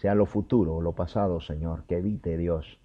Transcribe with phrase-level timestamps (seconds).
[0.00, 2.78] sea lo futuro o lo pasado, Señor, que evite Dios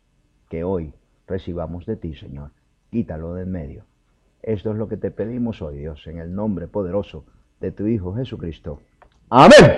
[0.50, 0.94] que hoy
[1.28, 2.52] recibamos de ti, Señor.
[2.92, 3.86] Quítalo de en medio.
[4.42, 7.24] Esto es lo que te pedimos hoy, Dios, en el nombre poderoso
[7.60, 8.82] de tu Hijo Jesucristo.
[9.30, 9.72] Amén.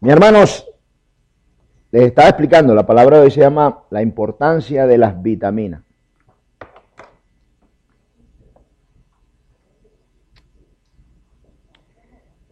[0.00, 0.66] Mi hermanos,
[1.90, 5.82] les estaba explicando, la palabra de hoy se llama la importancia de las vitaminas.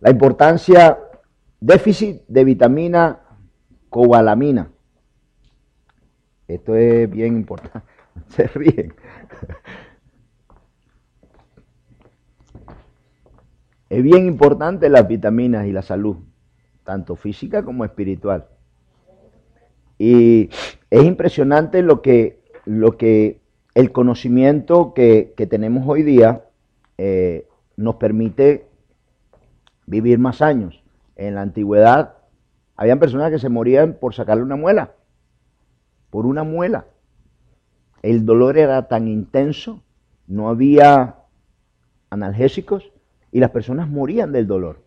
[0.01, 0.99] La importancia,
[1.63, 3.21] déficit de vitamina
[3.89, 4.73] cobalamina.
[6.49, 7.89] Esto es bien importante.
[8.29, 8.95] Se ríen.
[13.89, 16.17] Es bien importante las vitaminas y la salud,
[16.83, 18.49] tanto física como espiritual.
[19.99, 20.51] Y
[20.91, 23.41] es impresionante lo que, lo que
[23.75, 26.45] el conocimiento que, tenemos hoy día
[26.99, 28.67] eh, nos permite
[29.87, 30.82] vivir más años.
[31.23, 32.17] En la antigüedad
[32.75, 34.97] habían personas que se morían por sacarle una muela,
[36.11, 36.87] por una muela.
[38.03, 39.85] El dolor era tan intenso,
[40.27, 41.19] no había
[42.11, 42.91] analgésicos
[43.31, 44.83] y las personas morían del dolor.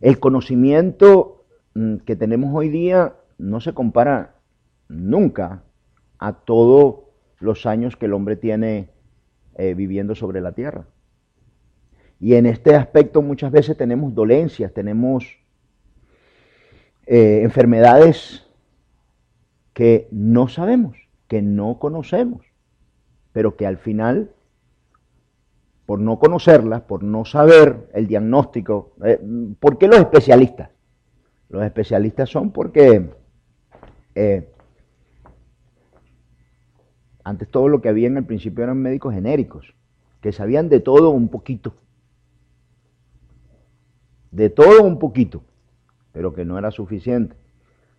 [0.00, 1.44] El conocimiento
[1.74, 4.36] mm, que tenemos hoy día no se compara
[4.88, 5.62] nunca
[6.18, 7.00] a todos
[7.38, 8.88] los años que el hombre tiene
[9.56, 10.86] eh, viviendo sobre la tierra.
[12.20, 15.38] Y en este aspecto muchas veces tenemos dolencias, tenemos
[17.06, 18.46] eh, enfermedades
[19.72, 20.96] que no sabemos,
[21.28, 22.46] que no conocemos,
[23.32, 24.30] pero que al final
[25.86, 28.92] por no conocerlas, por no saber el diagnóstico.
[29.04, 29.20] Eh,
[29.60, 30.70] ¿Por qué los especialistas?
[31.48, 33.08] Los especialistas son porque
[34.16, 34.48] eh,
[37.22, 39.74] antes todo lo que había en el principio eran médicos genéricos,
[40.20, 41.74] que sabían de todo un poquito.
[44.30, 45.42] De todo un poquito,
[46.12, 47.36] pero que no era suficiente.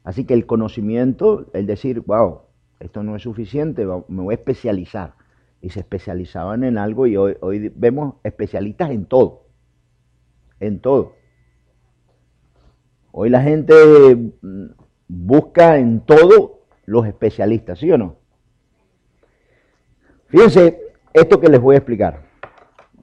[0.04, 2.42] Así que el conocimiento, el decir, wow,
[2.80, 5.16] esto no es suficiente, me voy a especializar
[5.62, 9.48] y se especializaban en algo y hoy, hoy vemos especialistas en todo,
[10.60, 11.16] en todo.
[13.12, 13.74] Hoy la gente
[14.16, 14.66] mm,
[15.08, 18.18] busca en todo los especialistas, ¿sí o no?
[20.28, 20.80] Fíjense
[21.14, 22.22] esto que les voy a explicar.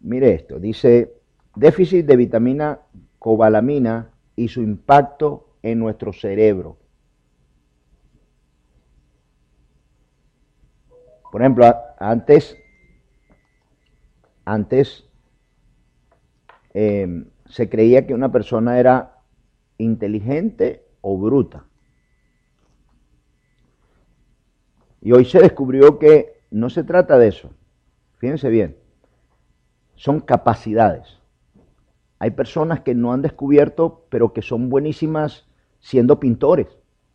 [0.01, 1.15] Mire esto, dice
[1.57, 2.81] déficit de vitamina
[3.25, 6.77] cobalamina y su impacto en nuestro cerebro.
[11.33, 12.55] Por ejemplo, antes,
[14.45, 15.09] antes
[16.75, 19.23] em, se creía que una persona era
[19.79, 21.65] inteligente o bruta.
[25.01, 27.49] Y hoy se descubrió que no se trata de eso.
[28.19, 28.77] Fíjense bien,
[29.95, 31.24] son capacidades.
[32.25, 35.47] Hay personas que no han descubierto, pero que son buenísimas
[35.79, 36.69] siendo pintores,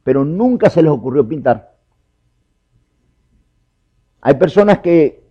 [0.04, 1.80] pero nunca se les ocurrió pintar.
[4.22, 5.28] Hay personas que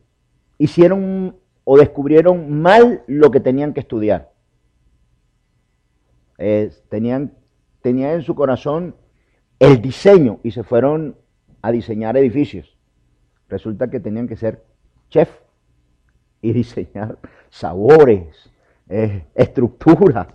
[0.58, 4.32] hicieron o descubrieron mal lo que tenían que estudiar.
[6.88, 7.34] tenían,
[7.80, 8.96] tenían en su corazón
[9.60, 11.14] el diseño y se fueron
[11.62, 12.76] a diseñar edificios.
[13.48, 14.64] Resulta que tenían que ser
[15.08, 15.30] chef
[16.42, 17.16] y diseñar
[17.48, 18.50] sabores,
[18.88, 20.28] eh, estructuras.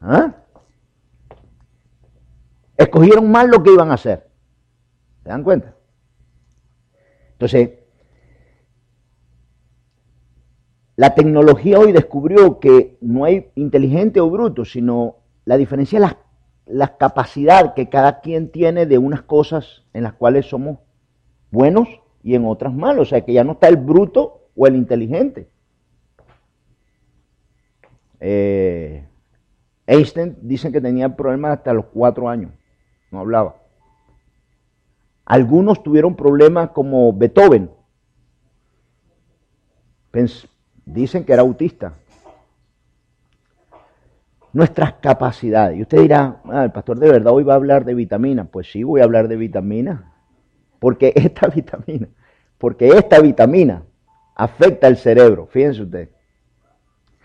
[0.00, 0.34] ¿ah?
[2.76, 4.28] Escogieron mal lo que iban a hacer.
[5.22, 5.74] ¿Se dan cuenta?
[7.32, 7.70] Entonces,
[10.96, 16.18] La tecnología hoy descubrió que no hay inteligente o bruto, sino la diferencia es la,
[16.66, 20.78] la capacidad que cada quien tiene de unas cosas en las cuales somos
[21.50, 21.88] buenos
[22.22, 23.08] y en otras malos.
[23.08, 25.48] O sea, que ya no está el bruto o el inteligente.
[28.26, 29.06] Eh,
[29.86, 32.52] Einstein dicen que tenía problemas hasta los cuatro años,
[33.10, 33.56] no hablaba.
[35.26, 37.70] Algunos tuvieron problemas como Beethoven.
[40.86, 41.98] Dicen que era autista.
[44.54, 45.76] Nuestras capacidades.
[45.78, 48.46] Y usted dirá, ah, el pastor de verdad hoy va a hablar de vitamina.
[48.46, 50.14] Pues sí, voy a hablar de vitamina.
[50.78, 52.08] Porque esta vitamina,
[52.56, 53.82] porque esta vitamina
[54.34, 55.46] afecta el cerebro.
[55.46, 56.08] Fíjense usted.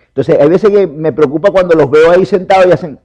[0.09, 2.99] Entonces, hay veces que me preocupa cuando los veo ahí sentados y hacen.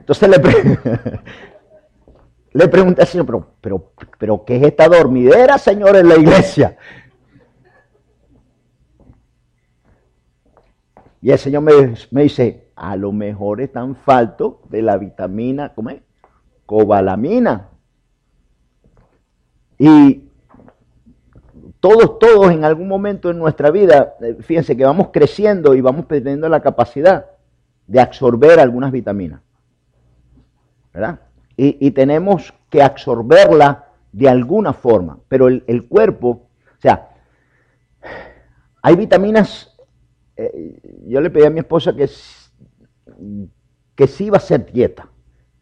[0.00, 0.38] Entonces le,
[2.52, 6.76] le pregunté al Señor, pero, ¿qué es esta dormidera, Señor, en la iglesia?
[11.22, 16.00] Y el Señor me, dice, a lo mejor están falto de la vitamina, ¿cómo es?
[16.66, 17.68] Cobalamina.
[19.78, 20.29] Y
[21.80, 26.04] todos, todos en algún momento en nuestra vida, eh, fíjense que vamos creciendo y vamos
[26.04, 27.26] perdiendo la capacidad
[27.86, 29.40] de absorber algunas vitaminas.
[30.92, 31.20] ¿Verdad?
[31.56, 35.18] Y, tenemos que absorberla de alguna forma.
[35.28, 37.10] Pero el, cuerpo, o sea,
[38.80, 39.76] hay vitaminas,
[40.36, 42.08] eh, yo le pedí a mi esposa que,
[43.94, 45.08] que sí iba a hacer dieta,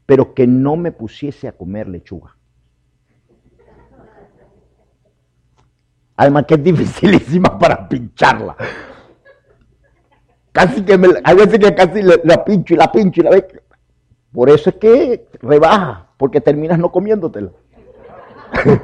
[0.07, 2.38] pero que no me pusiese a comer lechuga.
[6.19, 8.55] Además que es dificilísima para pincharla.
[10.53, 13.43] Casi que me, hay veces que casi la pincho y la pincho y la
[14.33, 17.51] Por eso es que rebaja, porque terminas no comiéndotela.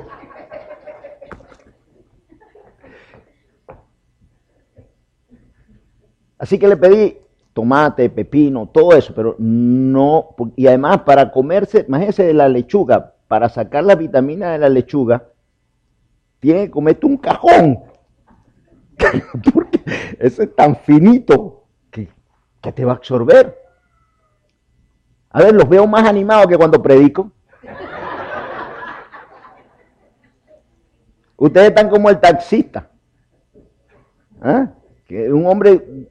[6.39, 7.19] Así que le pedí
[7.53, 13.83] tomate, pepino, todo eso, pero no, y además para comerse, imagínense la lechuga, para sacar
[13.85, 15.25] la vitamina de la lechuga,
[16.45, 17.85] tiene que comerte un cajón.
[19.55, 19.81] Porque
[20.19, 22.11] eso es tan finito que,
[22.61, 23.59] que te va a absorber.
[25.31, 27.33] A ver, los veo más animados que cuando predico.
[31.39, 32.91] Ustedes están como el taxista.
[34.43, 34.69] ¿Ah?
[35.07, 36.11] Que un hombre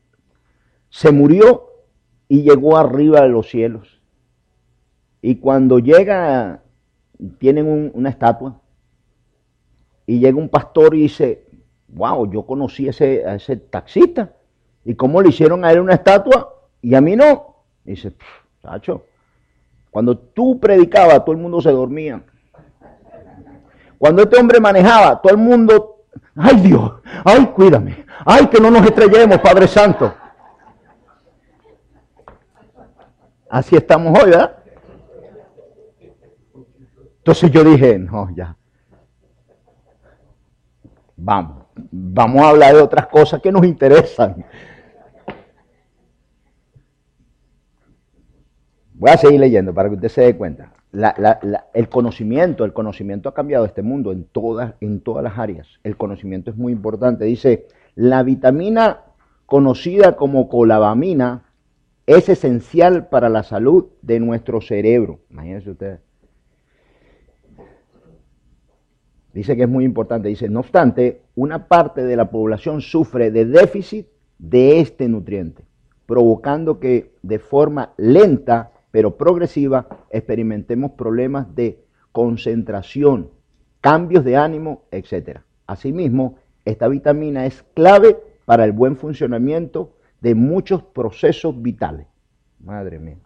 [0.89, 1.69] se murió
[2.27, 4.01] y llegó arriba de los cielos.
[5.21, 6.63] Y cuando llega,
[7.37, 8.62] tienen una estatua
[10.05, 11.45] y llega un pastor y dice,
[11.89, 14.33] wow, yo conocí a ese, taxista.
[14.85, 17.55] ¿Y cómo le hicieron a él una estatua y a mí no?
[17.85, 18.13] dice,
[18.61, 19.05] Sacho,
[19.89, 22.21] cuando tú predicabas, todo el mundo se dormía.
[23.97, 26.03] Cuando este hombre manejaba, todo el mundo,
[26.35, 30.13] ay Dios, ay cuídame, ay que no nos estrellemos, Padre Santo.
[33.49, 34.57] Así estamos hoy, ¿verdad?
[37.19, 38.57] Entonces yo dije, no, ya,
[41.15, 44.45] Vamos, vamos a hablar de otras cosas que nos interesan.
[48.93, 50.71] Voy a seguir leyendo para que usted se dé cuenta.
[51.73, 55.67] el conocimiento, el conocimiento ha cambiado este mundo en todas, en todas las áreas.
[55.83, 57.25] El conocimiento es muy importante.
[57.25, 59.01] Dice, la vitamina
[59.45, 61.43] conocida como colabamina
[62.05, 65.19] es esencial para la salud de nuestro cerebro.
[65.29, 66.12] Imagínense ustedes.
[69.33, 73.45] Dice que es muy importante, dice, no obstante, una parte de la población sufre de
[73.45, 74.07] déficit
[74.37, 75.63] de este nutriente,
[76.05, 83.31] provocando que de forma lenta pero progresiva experimentemos problemas de concentración,
[83.81, 85.39] cambios de ánimo, etc.
[85.65, 92.05] Asimismo, esta vitamina es clave para el buen funcionamiento de muchos procesos vitales.
[92.59, 93.17] Madre mía.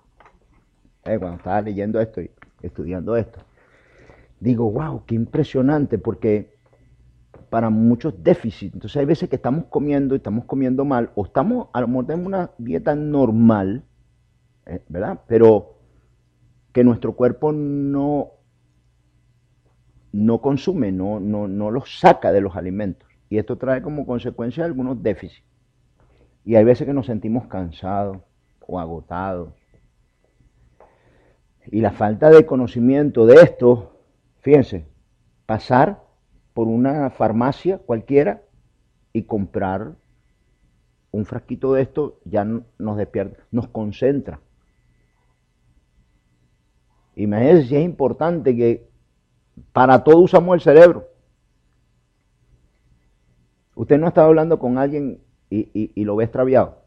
[1.04, 2.31] Eh, cuando estaba leyendo esto y
[2.62, 3.42] estudiando esto,
[4.39, 6.56] digo, wow, qué impresionante, porque
[7.50, 11.69] para muchos déficits, entonces hay veces que estamos comiendo y estamos comiendo mal, o estamos,
[11.74, 13.84] a lo mejor tenemos una dieta normal,
[14.66, 15.22] eh, ¿verdad?
[15.28, 15.78] Pero
[16.74, 18.31] que nuestro cuerpo no,
[20.12, 23.07] no consume, no, no, no los saca de los alimentos.
[23.30, 25.44] Y esto trae como consecuencia algunos déficits.
[26.45, 28.19] Y hay veces que nos sentimos cansados
[28.66, 29.54] o agotados.
[31.66, 33.96] Y la falta de conocimiento de esto
[34.47, 34.88] Fíjense,
[35.45, 36.05] pasar
[36.53, 38.44] por una farmacia cualquiera
[39.11, 39.97] y comprar
[41.11, 44.39] un frasquito de esto ya nos despierta, nos concentra.
[47.18, 48.87] Imagínense si es importante que
[49.73, 51.09] para todo usamos el cerebro.
[53.75, 56.83] Usted no estado hablando con alguien y, y lo ve extraviado.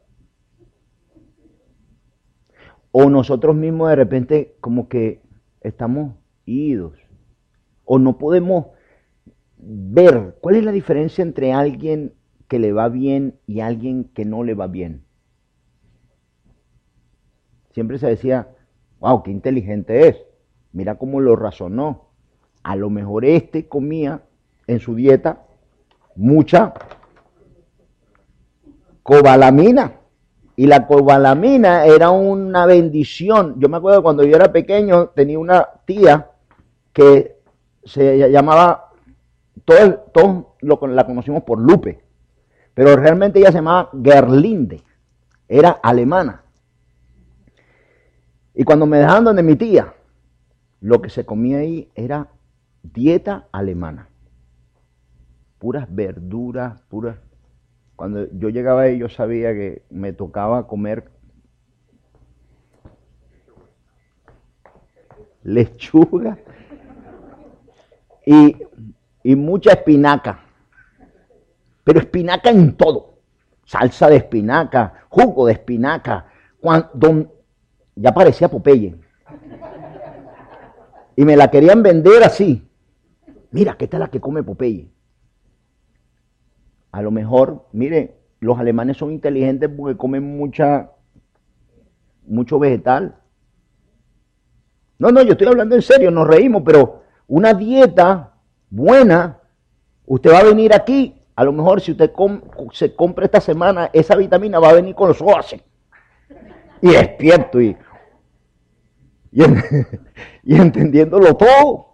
[2.90, 5.20] O nosotros mismos de repente como que
[5.60, 6.14] estamos
[6.46, 6.99] idos
[7.92, 8.66] o no podemos
[9.58, 12.14] ver cuál es la diferencia entre alguien
[12.46, 15.02] que le va bien y alguien que no le va bien.
[17.72, 18.46] Siempre se decía,
[19.00, 20.24] wow, qué inteligente es.
[20.70, 22.12] Mira cómo lo razonó.
[22.62, 24.22] A lo mejor este comía
[24.68, 25.42] en su dieta
[26.14, 26.72] mucha
[29.02, 29.94] cobalamina.
[30.54, 33.56] Y la cobalamina era una bendición.
[33.58, 36.30] Yo me acuerdo cuando yo era pequeño, tenía una tía
[36.92, 37.39] que
[37.84, 38.92] se llamaba,
[39.64, 42.02] todos todo lo, la conocimos por Lupe,
[42.74, 44.82] pero realmente ella se llamaba Gerlinde,
[45.48, 46.42] era alemana.
[48.54, 49.94] Y cuando me dejaban donde mi tía,
[50.80, 52.28] lo que se comía ahí era
[52.82, 54.08] dieta alemana.
[55.58, 57.16] Puras verduras, puras...
[57.96, 61.10] Cuando yo llegaba ahí yo sabía que me tocaba comer
[65.42, 66.38] lechuga
[69.24, 70.40] y, mucha espinaca.
[71.84, 73.18] Pero espinaca en todo.
[73.64, 76.26] Salsa de espinaca, jugo de espinaca,
[76.60, 77.32] cuando,
[77.94, 78.96] ya parecía Popeye.
[81.16, 82.68] Y me la querían vender así.
[83.50, 84.90] Mira, ¿qué tal la que come Popeye?
[86.92, 90.90] A lo mejor, mire, los alemanes son inteligentes porque comen mucha,
[92.26, 93.16] mucho vegetal.
[94.98, 98.32] No, no, yo estoy hablando en serio, nos reímos, pero una dieta
[98.70, 99.38] buena,
[100.04, 102.10] usted va a venir aquí, a lo mejor si usted
[102.72, 105.54] se compra esta semana, esa vitamina va a venir con los ojos.
[106.82, 107.76] Y despierto y,
[109.30, 109.42] y,
[110.42, 111.86] y entendiéndolo todo.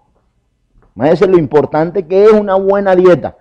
[0.94, 3.36] Imagínense lo importante que es una buena dieta.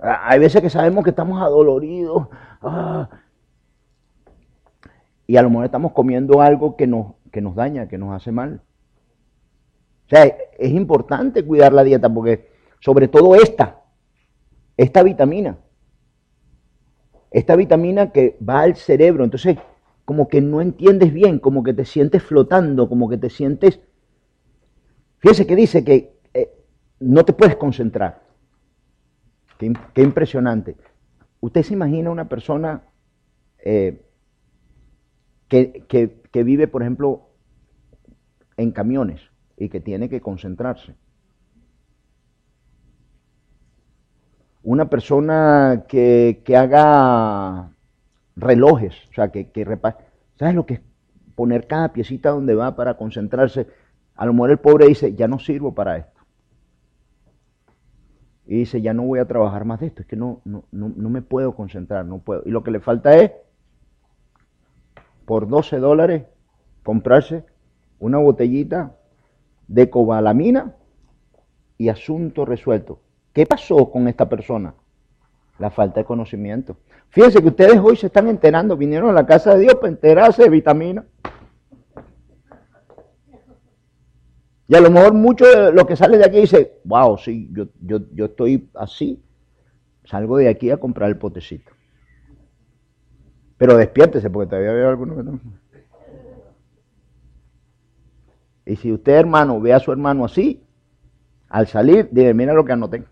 [0.00, 2.28] Hay veces que sabemos que estamos adoloridos.
[2.62, 3.10] Ah,
[5.26, 8.32] y a lo mejor estamos comiendo algo que nos, que nos daña, que nos hace
[8.32, 8.62] mal.
[10.06, 10.24] O sea,
[10.58, 12.48] es importante cuidar la dieta porque
[12.80, 13.82] sobre todo esta,
[14.76, 15.58] esta vitamina,
[17.32, 19.58] esta vitamina que va al cerebro, entonces
[20.04, 23.80] como que no entiendes bien, como que te sientes flotando, como que te sientes...
[25.18, 26.52] Fíjese que dice que eh,
[27.00, 28.22] no te puedes concentrar.
[29.58, 30.76] Qué, impresionante.
[31.40, 32.84] ¿Usted se imagina una persona
[33.58, 34.06] eh,
[35.48, 37.30] que, vive, por ejemplo,
[38.56, 39.20] en camiones
[39.56, 40.94] y que tiene que concentrarse.
[44.62, 47.70] Una persona que, haga
[48.34, 49.64] relojes, o sea, que, que
[50.38, 50.80] ¿Sabes lo que es
[51.34, 53.68] poner cada piecita donde va para concentrarse?
[54.16, 56.20] A lo mejor el pobre dice, ya no sirvo para esto.
[58.46, 60.92] Y dice, ya no voy a trabajar más de esto, es que no, no, no,
[60.94, 62.42] no me puedo concentrar, no puedo.
[62.44, 63.32] Y lo que le falta es
[65.24, 66.24] por 12 dólares
[66.82, 67.44] comprarse
[67.98, 68.95] una botellita
[69.68, 70.74] de cobalamina
[71.78, 73.00] y asunto resuelto.
[73.32, 74.74] ¿Qué pasó con esta persona?
[75.58, 76.76] La falta de conocimiento.
[77.10, 80.42] Fíjense que ustedes hoy se están enterando, vinieron a la casa de Dios para enterarse
[80.42, 81.04] de vitamina.
[84.68, 87.66] Y a lo mejor mucho de lo que sale de aquí dice, wow, sí, yo,
[87.80, 89.22] yo, yo estoy así,
[90.04, 91.70] salgo de aquí a comprar el potecito.
[93.58, 95.40] Pero despiértese, porque todavía veo algunos que no.
[98.66, 100.62] Y si usted, hermano, ve a su hermano así,
[101.48, 103.04] al salir, dile, mira lo que anoté.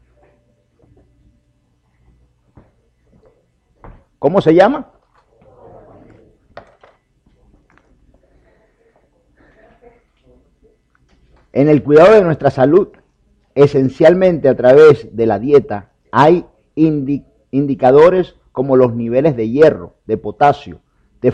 [4.19, 4.91] ¿Cómo se llama?
[11.53, 12.89] En el cuidado de nuestra salud,
[13.55, 20.81] esencialmente a través de la dieta, hay indicadores como los niveles de hierro, de potasio,
[21.21, 21.31] de,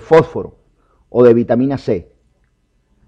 [0.00, 0.56] fósforo
[1.10, 2.10] o de vitamina C,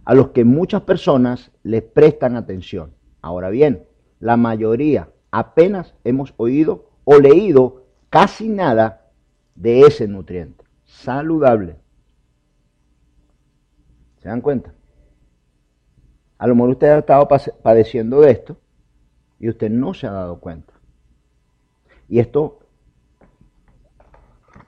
[0.04, 2.92] a los que muchas personas les prestan atención.
[3.22, 3.84] Ahora bien,
[4.18, 9.10] la mayoría apenas hemos oído o leído casi nada
[9.54, 11.76] de ese nutriente saludable.
[14.18, 14.74] ¿Se dan cuenta?
[16.38, 17.28] A lo mejor usted ha estado
[17.62, 18.56] padeciendo de esto
[19.38, 20.74] y usted no se ha dado cuenta.
[22.08, 22.60] Y esto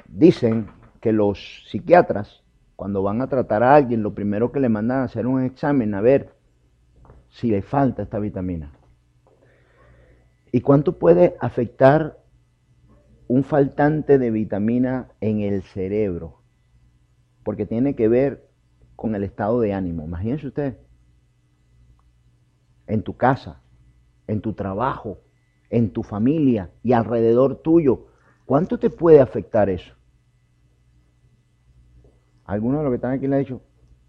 [0.07, 0.69] dicen
[1.01, 2.42] que los psiquiatras,
[2.83, 5.95] cuando van a tratar a alguien, lo primero que le mandan a hacer un examen
[5.95, 6.35] a ver
[7.29, 8.73] si le falta esta vitamina.
[10.51, 12.19] ¿Y cuánto puede afectar
[13.29, 16.43] un faltante de vitamina en el cerebro?
[17.45, 18.51] Porque tiene que ver
[18.97, 20.03] con el estado de ánimo.
[20.03, 20.77] Imagínense usted,
[22.89, 23.63] en tu casa,
[24.27, 25.21] en tu trabajo,
[25.71, 28.09] en tu familia y alrededor tuyo,
[28.45, 29.95] ¿cuánto te puede afectar eso?
[32.53, 33.63] Algunos de los que están aquí le han dicho,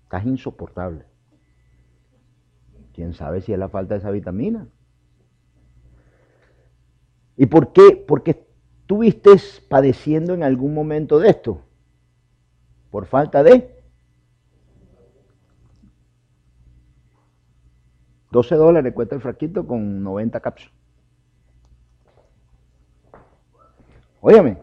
[0.03, 1.05] estás insoportable.
[2.93, 4.67] ¿Quién sabe si es la falta de esa vitamina?
[7.37, 8.03] ¿Y por qué?
[8.05, 8.45] Porque
[8.81, 9.29] estuviste
[9.69, 11.61] padeciendo en algún momento de esto.
[12.91, 13.81] Por falta de
[18.29, 20.75] 12 dólares cuesta el frasquito con 90 cápsulas.
[24.19, 24.57] Óyeme,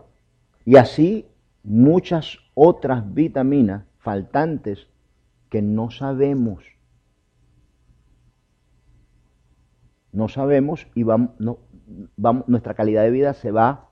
[0.67, 1.27] y así
[1.63, 4.87] muchas otras vitaminas faltantes
[5.49, 6.63] que no sabemos.
[10.13, 11.61] No sabemos y vamos, no,
[12.19, 13.89] vamos, nuestra calidad de vida se va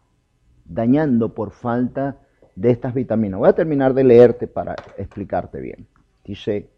[0.67, 2.19] dañando por falta
[2.57, 3.41] de estas vitaminas.
[3.41, 5.89] Voy a terminar de leerte para explicarte bien.
[6.23, 6.69] Dice,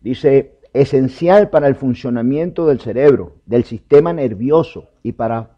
[0.00, 5.56] Dice, esencial para el funcionamiento del cerebro, del sistema nervioso y para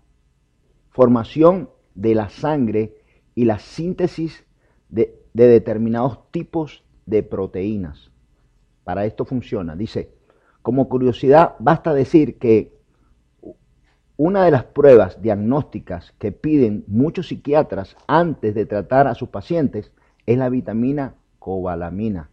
[0.90, 2.97] formación de la sangre
[3.35, 4.45] y la síntesis
[4.88, 8.11] de, determinados tipos de proteínas.
[8.85, 9.76] Para esto funciona.
[9.76, 10.11] Dice,
[10.62, 12.79] Como curiosidad, basta decir que
[14.17, 19.93] una de las pruebas diagnósticas que piden muchos psiquiatras antes de tratar a sus pacientes
[20.26, 22.29] es la vitamina cobalamina.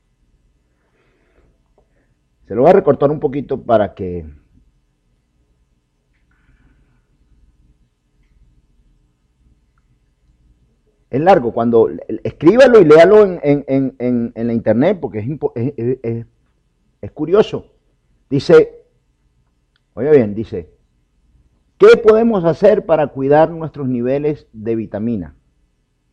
[2.47, 4.25] Se lo voy a recortar un poquito para que
[11.09, 11.53] es largo.
[11.53, 11.89] Cuando
[12.23, 16.25] escríbalo y léalo en, la internet porque es,
[17.01, 17.73] es, curioso.
[18.29, 18.85] Dice,
[19.93, 20.69] oiga bien, dice,
[21.77, 25.35] ¿qué podemos hacer para cuidar nuestros niveles de vitamina?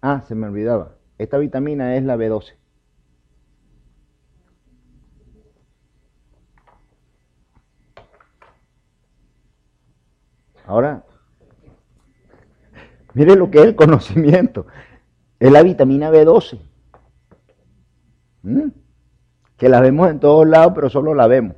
[0.02, 0.96] Ah, se me olvidaba.
[1.16, 2.54] Esta vitamina es la B12.
[10.66, 11.04] Ahora,
[13.14, 14.66] Mire lo que es el conocimiento.
[15.38, 16.60] Es la vitamina B12.
[18.42, 18.68] ¿Mm?
[19.56, 21.56] Que la vemos en todos lados, pero solo la vemos.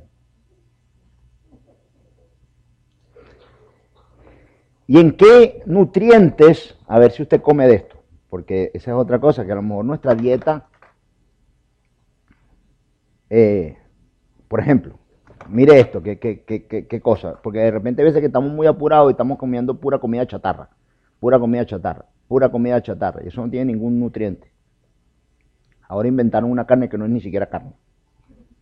[4.85, 6.77] ¿Y en qué nutrientes?
[6.87, 7.97] A ver si usted come de esto.
[8.29, 10.67] Porque esa es otra cosa, que a lo mejor nuestra dieta,
[13.29, 13.77] eh,
[14.47, 14.99] por ejemplo,
[15.49, 17.39] mire esto, qué, qué, qué, qué cosa.
[17.41, 20.69] Porque de repente a veces que estamos muy apurados y estamos comiendo pura comida chatarra
[21.19, 24.51] pura comida chatarra, pura comida chatarra, y eso no tiene ningún nutriente.
[25.87, 27.73] Ahora inventaron una carne que no es ni siquiera carne.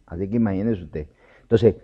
[0.06, 1.08] Así que imagínese usted.
[1.42, 1.76] Entonces,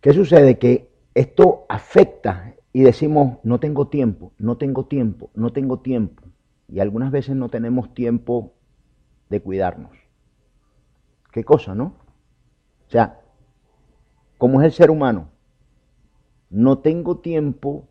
[0.00, 0.58] ¿qué sucede?
[0.58, 6.22] Que esto afecta y decimos, no tengo tiempo, no tengo tiempo, no tengo tiempo.
[6.68, 8.52] Y algunas veces no tenemos tiempo
[9.30, 9.92] de cuidarnos.
[11.32, 11.94] ¿Qué cosa, no?
[12.86, 13.20] O sea,
[14.38, 15.28] como es el ser humano,
[16.50, 17.88] no tengo tiempo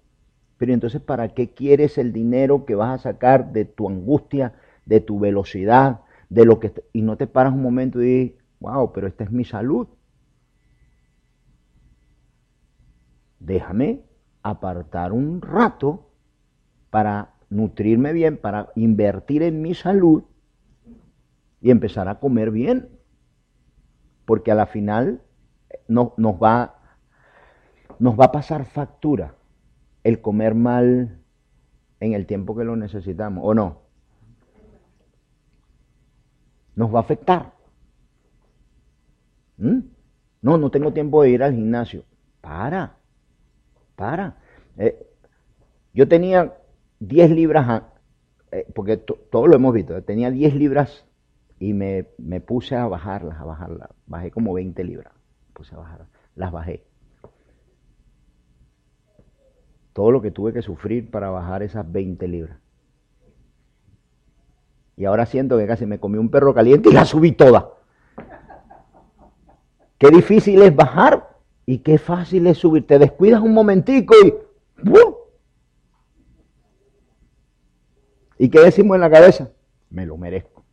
[0.58, 4.54] pero entonces, ¿para qué quieres el dinero que vas a sacar de tu angustia,
[4.86, 6.74] de tu velocidad, de lo que...
[6.94, 9.88] Y no te paras un momento y dices, wow, pero esta es mi salud.
[13.40, 14.02] Déjame
[14.42, 16.10] apartar un rato
[16.90, 20.24] para nutrirme bien, para invertir en mi salud
[21.62, 22.90] y empezar a comer bien.
[24.26, 25.22] Porque a la final
[25.88, 26.76] no, nos, va,
[28.00, 29.36] nos va a pasar factura
[30.04, 31.20] el comer mal
[32.00, 33.82] en el tiempo que lo necesitamos, ¿o no?
[36.76, 37.54] Nos va a afectar.
[39.58, 39.80] ¿Mm?
[40.42, 42.06] No, no tengo tiempo de ir al gimnasio.
[42.42, 42.98] Para,
[43.96, 44.38] para.
[44.78, 45.08] Eh,
[45.94, 46.54] yo tenía
[47.00, 47.84] 10 libras,
[48.52, 51.06] eh, porque todo lo hemos visto, tenía 10 libras
[51.60, 53.90] y me, me, puse a bajarlas, a bajarlas.
[54.06, 55.17] Bajé como 20 libras.
[56.36, 56.88] Las bajé
[59.98, 62.60] todo lo que tuve que sufrir para bajar esas 20 libras.
[64.96, 67.72] Y ahora siento que casi me comí un perro caliente y la subí toda.
[69.98, 72.86] Qué difícil es bajar y qué fácil es subir.
[72.86, 74.36] Te descuidas un momentico y...
[78.38, 79.50] ¿Y qué decimos en la cabeza?
[79.90, 80.64] Me lo merezco.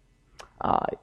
[0.58, 0.98] Ay,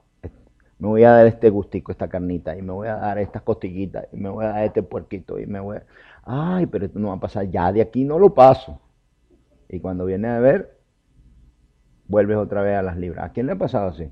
[0.82, 4.08] me voy a dar este gustico, esta carnita, y me voy a dar estas costillitas,
[4.12, 5.86] y me voy a dar este puerquito, y me voy a...
[6.24, 8.82] Ay, pero esto no va a pasar, ya de aquí no lo paso.
[9.70, 10.80] Y cuando viene a ver,
[12.08, 13.26] vuelves otra vez a las libras.
[13.26, 14.12] ¿A quién le ha pasado así?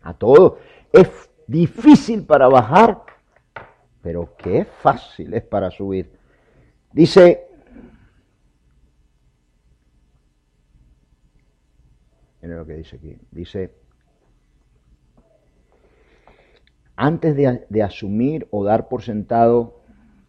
[0.00, 0.54] A todos.
[0.92, 3.00] Es difícil para bajar,
[4.00, 6.18] pero qué fácil es para subir.
[6.90, 7.46] Dice,
[12.40, 13.81] miren lo que dice aquí, dice,
[16.96, 19.80] antes de, asumir o dar por sentado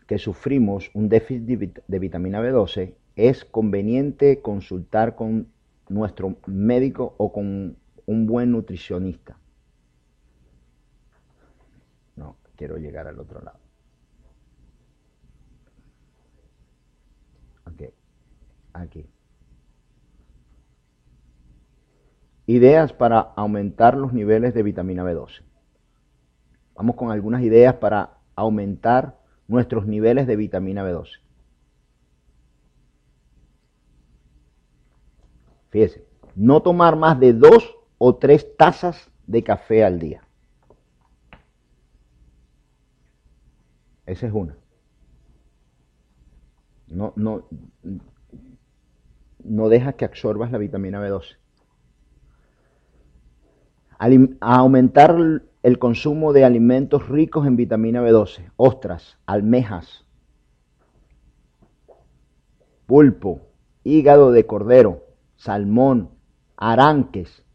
[0.08, 5.48] que sufrimos un déficit de vitamina B12, es conveniente consultar con
[5.90, 9.38] nuestro médico o con un buen nutricionista.
[12.16, 13.60] No, quiero llegar al otro lado.
[17.66, 17.94] Ok,
[18.74, 19.06] aquí.
[22.46, 25.44] Ideas para aumentar los niveles de vitamina B12.
[26.76, 31.20] Vamos con algunas ideas para aumentar nuestros niveles de vitamina B12.
[35.70, 36.06] Fíjese,
[36.36, 40.22] no tomar más de dos o tres tazas de café al día.
[44.06, 44.58] Esa es una.
[46.88, 47.48] No, no,
[49.44, 51.38] no deja que absorbas la vitamina B12.
[53.98, 60.06] A aumentar el consumo de alimentos ricos en vitamina B12, ostras, almejas,
[62.86, 63.48] pulpo,
[63.86, 65.06] hígado de cordero,
[65.38, 66.10] salmón,
[66.58, 67.46] aranques,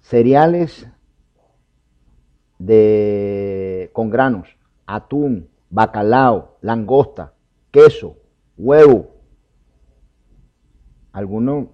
[0.00, 0.88] cereales
[2.58, 7.34] de con granos, atún, bacalao, langosta,
[7.70, 8.16] queso,
[8.56, 9.10] huevo.
[11.12, 11.68] Algunos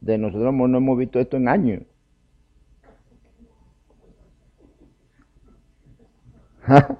[0.00, 1.82] de nosotros no hemos visto esto en años.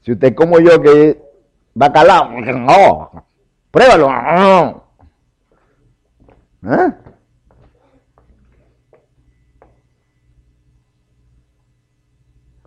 [0.00, 1.22] si usted como yo que
[1.74, 3.26] bacalao, no,
[3.70, 4.10] pruébalo.
[6.64, 6.92] ¿Eh?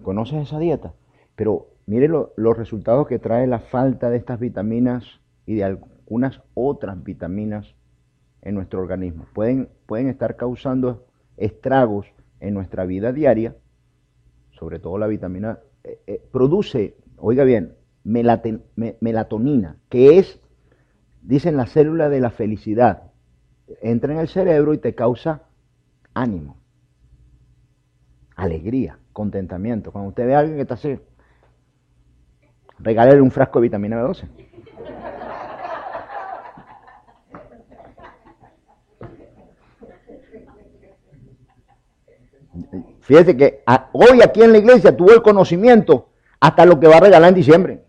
[0.01, 0.93] ¿Conoces esa dieta?
[1.35, 7.03] Pero mire los resultados que trae la falta de estas vitaminas y de algunas otras
[7.03, 7.75] vitaminas
[8.41, 9.25] en nuestro organismo.
[9.33, 11.05] Pueden, pueden estar causando
[11.37, 12.07] estragos
[12.41, 13.55] en nuestra vida diaria,
[14.51, 20.39] sobre todo la vitamina, eh, eh, produce, oiga bien, melatonina, que es,
[21.21, 23.11] dicen, la célula de la felicidad.
[23.81, 25.43] Entra en el cerebro y te causa
[26.13, 26.57] ánimo,
[28.35, 29.91] alegría, contentamiento.
[29.91, 30.99] Cuando usted ve a alguien que está así,
[32.79, 34.50] regálale un frasco de vitamina B12.
[43.11, 46.99] Fíjese que hoy aquí en la iglesia tuvo el conocimiento hasta lo que va a
[47.01, 47.83] regalar en diciembre.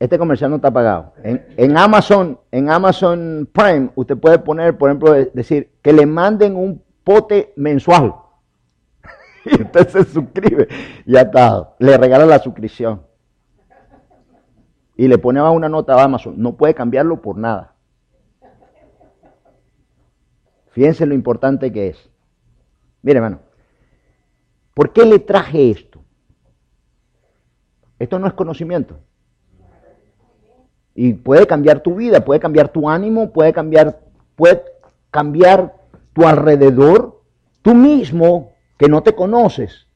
[0.00, 1.12] Este comercial no está pagado.
[1.22, 6.82] En, Amazon, en Amazon Prime, usted puede poner, por ejemplo, decir que le manden un
[7.04, 8.12] pote mensual.
[9.44, 10.66] y usted se suscribe.
[11.06, 11.76] Ya está.
[11.78, 13.02] Le regala la suscripción.
[14.96, 16.34] Y le pone una nota a Amazon.
[16.38, 17.75] No puede cambiarlo por nada.
[20.76, 22.10] Fíjense lo importante que es.
[23.00, 23.40] Mire, hermano,
[24.74, 26.04] ¿por qué le traje esto?
[27.98, 28.98] Esto no es conocimiento.
[30.94, 34.00] Y puede cambiar tu vida, puede cambiar tu ánimo, puede cambiar,
[34.34, 34.64] puede
[35.10, 35.76] cambiar
[36.12, 37.22] tu alrededor,
[37.62, 39.86] tú mismo que no te conoces.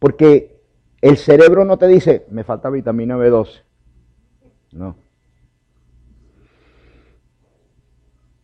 [0.00, 0.60] Porque
[1.02, 3.62] el cerebro no te dice, me falta vitamina B12.
[4.72, 4.96] No.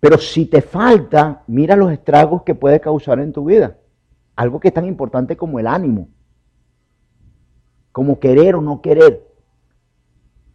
[0.06, 3.76] Pero si te falta, mira los estragos que puede causar en tu vida.
[4.36, 6.10] Algo que es tan importante como el ánimo,
[7.90, 9.26] como querer o no querer,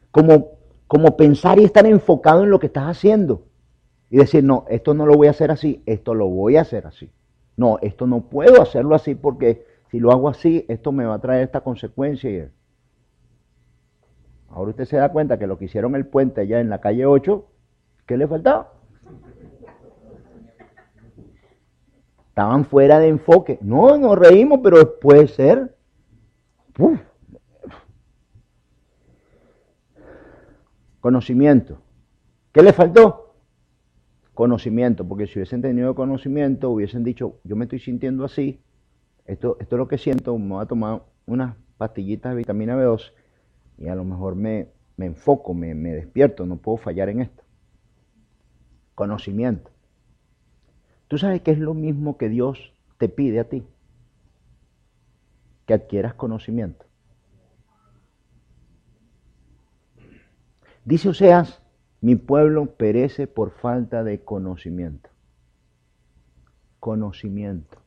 [0.09, 0.51] como,
[0.87, 3.43] como pensar y estar enfocado en lo que estás haciendo.
[4.09, 6.87] Y decir, no, esto no lo voy a hacer así, esto lo voy a hacer
[6.87, 7.11] así.
[7.57, 11.19] No, esto no puedo hacerlo así porque si lo hago así, esto me va a
[11.19, 12.49] traer esta consecuencia.
[14.47, 17.05] Ahora usted se da cuenta que lo que hicieron el puente allá en la calle
[17.05, 17.45] 8,
[18.05, 18.80] ¿qué le faltaba?
[22.31, 23.59] Estaban fuera de enfoque.
[23.61, 25.75] No, nos reímos, pero puede ser.
[31.01, 31.81] Conocimiento.
[32.53, 33.35] ¿Qué le faltó?
[34.33, 38.61] Conocimiento, porque si hubiesen tenido conocimiento, hubiesen dicho, yo me estoy sintiendo así,
[39.25, 43.11] esto, esto es lo que siento, me voy a tomar unas pastillitas de vitamina B2
[43.77, 47.43] y a lo mejor me, me enfoco, me, me despierto, no puedo fallar en esto.
[48.95, 49.69] Conocimiento.
[51.11, 53.67] Tú sabes que es lo mismo que Dios te pide a ti,
[55.65, 56.85] que adquieras conocimiento.
[60.85, 61.61] Dice Oseas,
[61.99, 65.09] mi pueblo perece por falta de conocimiento.
[66.79, 67.81] Conocimiento.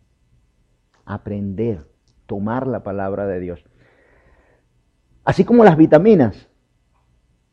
[1.06, 1.88] Aprender,
[2.26, 3.64] tomar la palabra de Dios.
[5.24, 6.50] Así como las vitaminas,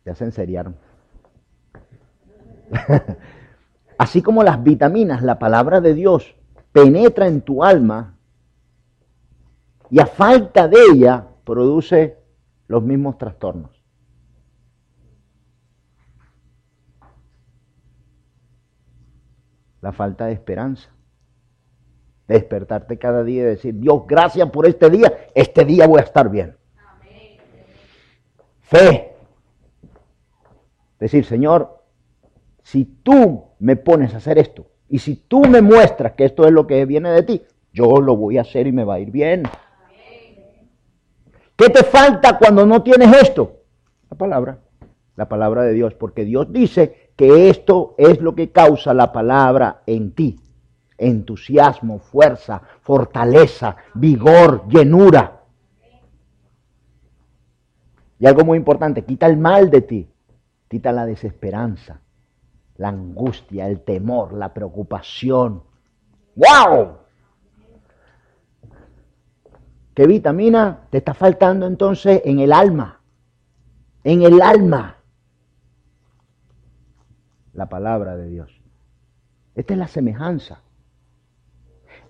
[0.04, 0.76] ya se enseriaron.
[4.02, 6.36] Así como las vitaminas, la palabra de Dios
[6.72, 8.18] penetra en tu alma
[9.92, 12.18] y a falta de ella produce
[12.66, 13.70] los mismos trastornos.
[19.82, 20.90] La falta de esperanza.
[22.28, 26.28] Despertarte cada día y decir, Dios, gracias por este día, este día voy a estar
[26.28, 26.58] bien.
[28.62, 29.16] Fe.
[30.98, 31.81] Decir, Señor,
[32.64, 36.52] si tú me pones a hacer esto y si tú me muestras que esto es
[36.52, 37.42] lo que viene de ti,
[37.74, 39.44] yo lo voy a hacer y me va a ir bien.
[41.56, 43.60] ¿Qué te falta cuando no tienes esto?
[44.10, 44.60] La palabra,
[45.16, 49.84] la palabra de Dios, porque Dios dice que esto es lo que causa la palabra
[49.86, 50.40] en ti.
[50.98, 55.42] Entusiasmo, fuerza, fortaleza, vigor, llenura.
[58.20, 60.10] Y algo muy importante, quita el mal de ti,
[60.68, 62.02] quita la desesperanza,
[62.82, 65.62] la angustia, el temor, la preocupación.
[66.36, 66.98] ¡Wow!
[69.94, 73.02] ¿Qué vitamina te está faltando entonces en el alma?
[74.04, 74.98] En el alma.
[77.54, 78.60] La palabra de Dios.
[79.54, 80.64] Esta es la semejanza.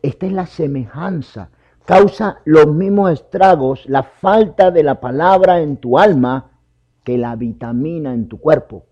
[0.02, 1.50] Esta es la semejanza.
[1.84, 6.52] Causa los mismos estragos la falta de la palabra en tu alma
[7.04, 8.86] que la vitamina en tu cuerpo.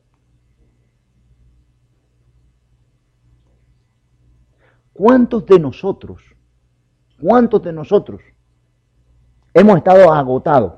[4.99, 6.21] ¿Cuántos de nosotros,
[7.21, 8.19] cuántos de nosotros
[9.53, 10.73] hemos estado agotados?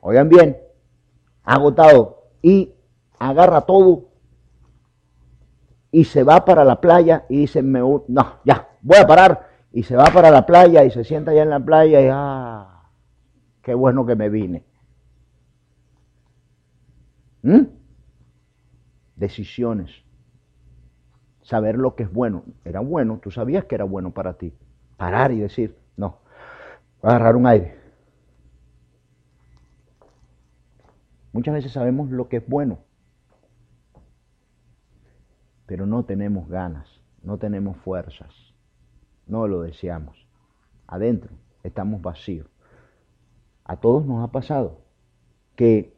[0.00, 0.58] Oigan bien,
[1.44, 2.72] agotados y
[3.16, 4.08] agarra todo
[5.92, 8.04] y se va para la playa y dice, no,
[8.44, 9.48] ya, voy a parar.
[9.70, 12.90] Y se va para la playa y se sienta allá en la playa y, ah,
[13.62, 14.64] qué bueno que me vine.
[17.42, 17.66] ¿Mm?
[19.14, 20.07] Decisiones.
[21.48, 22.44] Saber lo que es bueno.
[22.66, 24.52] Era bueno, tú sabías que era bueno para ti.
[24.98, 26.18] Parar y decir, no,
[27.02, 27.78] agarrar un aire.
[31.32, 32.80] Muchas veces sabemos lo que es bueno,
[35.64, 38.34] pero no tenemos ganas, no tenemos fuerzas,
[39.26, 40.28] no lo deseamos.
[40.86, 41.30] Adentro
[41.62, 42.46] estamos vacíos.
[43.64, 44.82] A todos nos ha pasado
[45.56, 45.96] que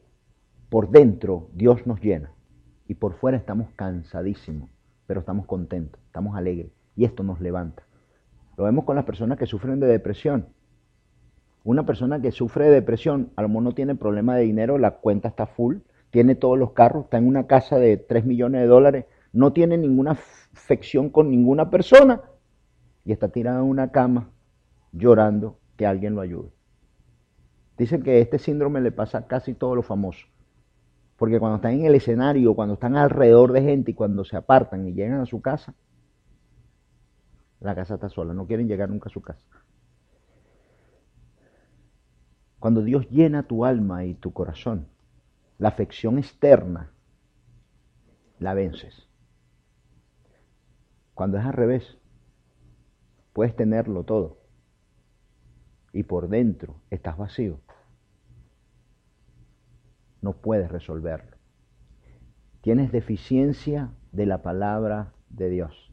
[0.69, 2.31] por dentro Dios nos llena
[2.87, 4.69] y por fuera estamos cansadísimos,
[5.11, 7.83] pero estamos contentos, estamos alegres y esto nos levanta.
[8.55, 10.47] Lo vemos con las personas que sufren de depresión.
[11.65, 14.91] Una persona que sufre de depresión, a lo mejor no tiene problema de dinero, la
[14.91, 15.79] cuenta está full,
[16.11, 19.77] tiene todos los carros, está en una casa de 3 millones de dólares, no tiene
[19.77, 22.21] ninguna afección con ninguna persona
[23.03, 24.29] y está tirado en una cama
[24.93, 26.53] llorando que alguien lo ayude.
[27.77, 30.30] Dicen que este síndrome le pasa a casi todos los famosos.
[31.21, 34.87] Porque cuando están en el escenario, cuando están alrededor de gente y cuando se apartan
[34.87, 35.75] y llegan a su casa,
[37.59, 39.45] la casa está sola, no quieren llegar nunca a su casa.
[42.57, 44.87] Cuando Dios llena tu alma y tu corazón,
[45.59, 46.91] la afección externa
[48.39, 49.07] la vences.
[51.13, 51.99] Cuando es al revés,
[53.31, 54.39] puedes tenerlo todo
[55.93, 57.59] y por dentro estás vacío.
[60.21, 61.37] No puedes resolverlo.
[62.61, 65.91] Tienes deficiencia de la palabra de Dios.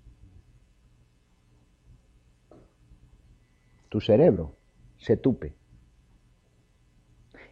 [3.89, 4.55] Tu cerebro
[4.99, 5.55] se tupe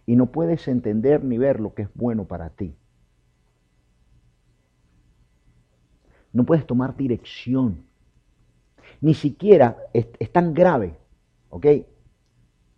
[0.05, 2.77] y no puedes entender ni ver lo que es bueno para ti.
[6.37, 7.87] no puedes tomar dirección.
[9.01, 10.99] Ni siquiera es, tan grave,
[11.49, 11.67] ¿ok?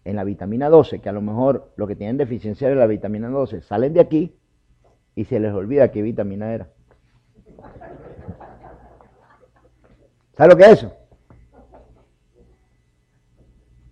[0.04, 3.28] En la vitamina 12, que a lo mejor lo que tienen deficiencia de la vitamina
[3.28, 4.36] 12 salen de aquí
[5.14, 6.70] y se les olvida qué vitamina era.
[10.36, 10.92] ¿Sabes lo que es eso?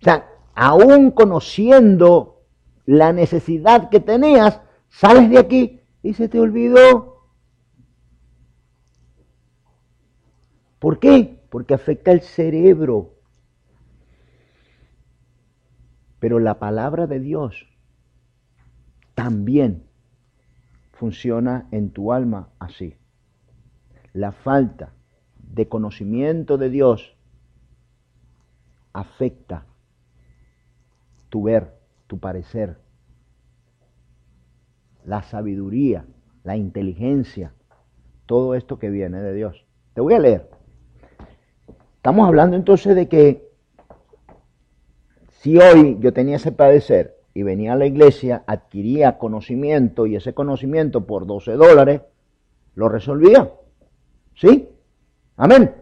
[0.00, 2.42] O sea, aún conociendo
[2.86, 7.16] la necesidad que tenías, sales de aquí y se te olvidó
[10.78, 11.40] ¿Por qué?
[11.50, 13.15] Porque afecta el cerebro.
[16.26, 17.68] Pero la palabra de Dios
[19.14, 19.84] también
[20.90, 22.96] funciona en tu alma así.
[24.12, 24.92] La falta
[25.38, 27.16] de conocimiento de Dios
[28.92, 29.66] afecta
[31.28, 32.80] tu ver, tu parecer,
[35.04, 36.06] la sabiduría,
[36.42, 37.54] la inteligencia,
[38.26, 39.64] todo esto que viene de Dios.
[39.94, 40.50] Te voy a leer
[42.06, 43.45] Estamos hablando entonces de que
[45.40, 50.34] si hoy yo tenía ese padecer y venía a la iglesia, adquiría conocimiento y ese
[50.34, 52.00] conocimiento por 12 dólares,
[52.74, 53.50] lo resolvía.
[54.34, 54.68] ¿Sí?
[55.36, 55.74] Amén.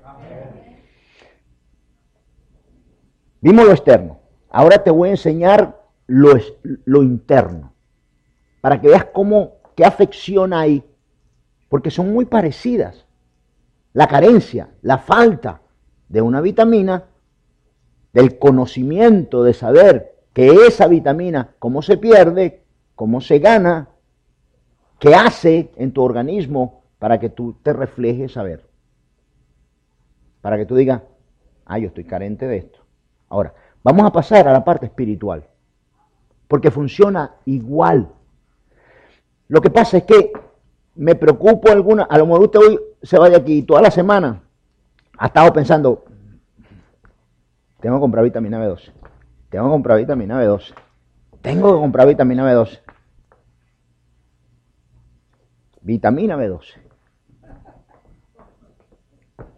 [3.40, 4.21] Vimos lo externo.
[4.51, 6.35] Ahora te voy a enseñar lo,
[6.85, 7.73] lo interno.
[8.61, 10.83] Para que veas cómo, qué afección hay.
[11.69, 13.07] Porque son muy parecidas.
[13.93, 15.61] La carencia, la falta,
[16.09, 17.05] de una vitamina,
[18.14, 22.62] del conocimiento de saber que esa vitamina, cómo se pierde,
[22.94, 23.88] cómo se gana,
[24.98, 28.64] qué hace en tu organismo para que tú te reflejes saber.
[30.40, 31.03] Para que tú digas,
[31.66, 32.79] ah, yo estoy carente de esto.
[33.29, 35.44] Ahora, vamos a pasar a la parte espiritual,
[36.48, 38.09] porque funciona igual.
[39.48, 40.33] Lo que pasa es que
[40.94, 44.40] me preocupo alguna, a lo mejor usted hoy se va de aquí toda la semana
[45.18, 46.05] ha estado pensando,
[47.85, 48.92] tengo que comprar vitamina B12,
[49.51, 50.73] tengo que comprar vitamina B12,
[51.42, 52.81] tengo que comprar vitamina B12.
[55.83, 56.64] Vitamina B12.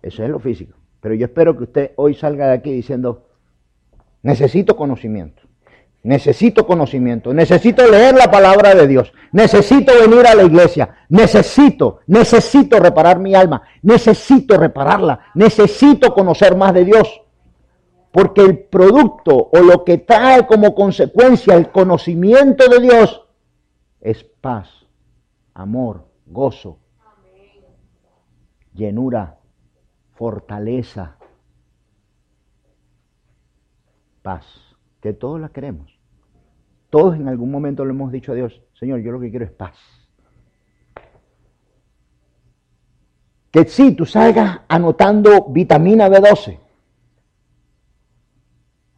[0.03, 0.77] Eso es lo físico.
[1.01, 3.29] Pero yo espero que usted hoy salga de aquí diciendo,
[4.25, 5.43] necesito conocimiento,
[6.03, 12.81] Necesito conocimiento, necesito leer la palabra de Dios, necesito venir a la iglesia, necesito, necesito
[12.81, 17.23] reparar mi alma, necesito repararla, necesito conocer más de Dios.
[18.17, 23.29] Porque el producto o lo que trae como consecuencia el conocimiento de Dios
[24.01, 24.71] es paz,
[25.53, 26.79] amor, gozo,
[28.73, 29.39] llenura,
[30.15, 31.19] fortaleza,
[34.23, 34.47] paz,
[35.03, 36.01] que todos la queremos.
[36.89, 39.53] Todos en algún momento le hemos dicho a Dios, Señor, yo lo que quiero es
[39.53, 39.77] paz.
[43.51, 46.61] Que sí, tú salgas anotando vitamina B12.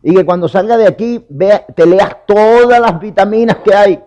[0.09, 1.23] Y que cuando salgas de aquí
[1.75, 4.01] te leas todas las vitaminas que hay.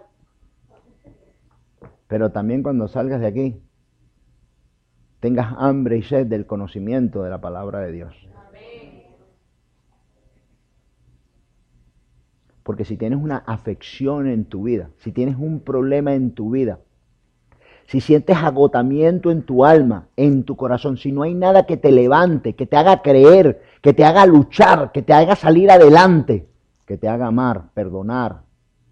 [2.07, 3.61] Pero también cuando salgas de aquí
[5.19, 8.15] tengas hambre y sed del conocimiento de la palabra de Dios.
[12.63, 16.79] Porque si tienes una afección en tu vida, si tienes un problema en tu vida,
[17.85, 21.91] si sientes agotamiento en tu alma, en tu corazón, si no hay nada que te
[21.91, 26.47] levante, que te haga creer, que te haga luchar, que te haga salir adelante,
[26.85, 28.43] que te haga amar, perdonar,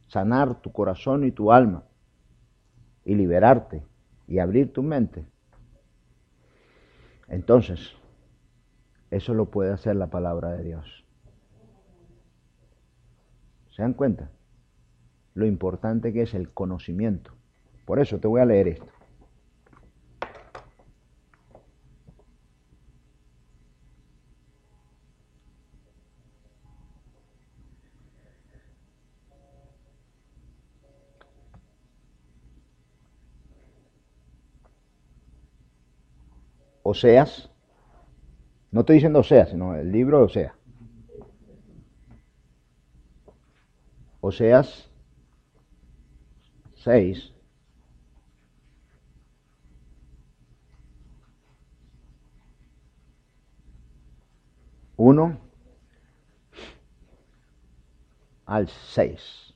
[0.08, 1.84] sanar tu corazón y tu alma
[3.06, 3.84] y liberarte
[4.28, 5.25] y abrir tu mente,
[7.30, 7.91] entonces,
[9.12, 11.06] eso lo puede hacer la palabra de Dios.
[13.69, 14.32] ¿Se dan cuenta?
[15.36, 17.32] Lo importante que es el conocimiento.
[17.86, 18.91] Por eso te voy a leer esto.
[36.89, 37.52] Oseas,
[38.71, 40.54] no estoy diciendo Oseas, sino el libro de Oseas.
[44.21, 44.89] Oseas
[46.78, 47.32] 6.
[54.97, 55.39] Uno
[58.47, 59.54] al 6.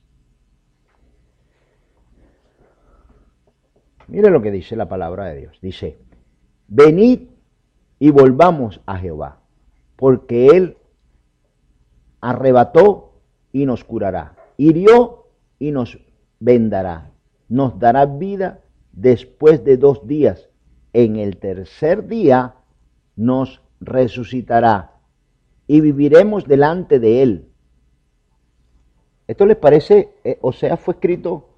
[4.06, 5.58] Mire lo que dice la palabra de Dios.
[5.60, 5.98] Dice,
[6.74, 7.28] venid
[8.00, 9.40] y volvamos a Jehová,
[9.96, 10.76] porque Él
[12.20, 13.20] arrebató
[13.52, 15.28] y nos curará, hirió
[15.60, 15.98] y nos
[16.40, 17.12] vendará,
[17.48, 18.60] nos dará vida
[18.92, 20.48] después de dos días.
[20.92, 22.56] En el tercer día
[23.16, 24.92] nos resucitará
[25.66, 27.48] y viviremos delante de Él.
[29.28, 30.14] ¿Esto les parece?
[30.24, 31.50] Eh, o sea, fue escrito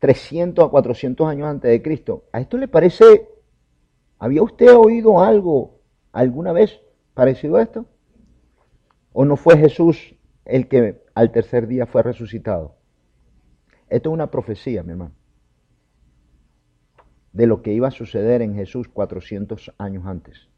[0.00, 2.24] 300 a 400 años antes de Cristo.
[2.32, 3.29] ¿A esto le parece
[4.20, 5.80] ¿Había usted oído algo
[6.12, 6.78] alguna vez
[7.14, 7.86] parecido a esto?
[9.14, 12.76] ¿O no fue Jesús el que al tercer día fue resucitado?
[13.88, 15.14] Esto es una profecía, mi hermano,
[17.32, 20.48] de lo que iba a suceder en Jesús 400 años antes.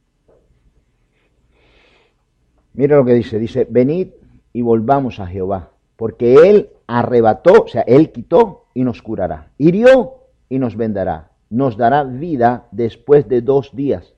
[2.74, 4.08] Mira lo que dice, dice, venid
[4.52, 10.14] y volvamos a Jehová, porque Él arrebató, o sea, Él quitó y nos curará, hirió
[10.48, 14.14] y nos vendará nos dará vida después de dos días.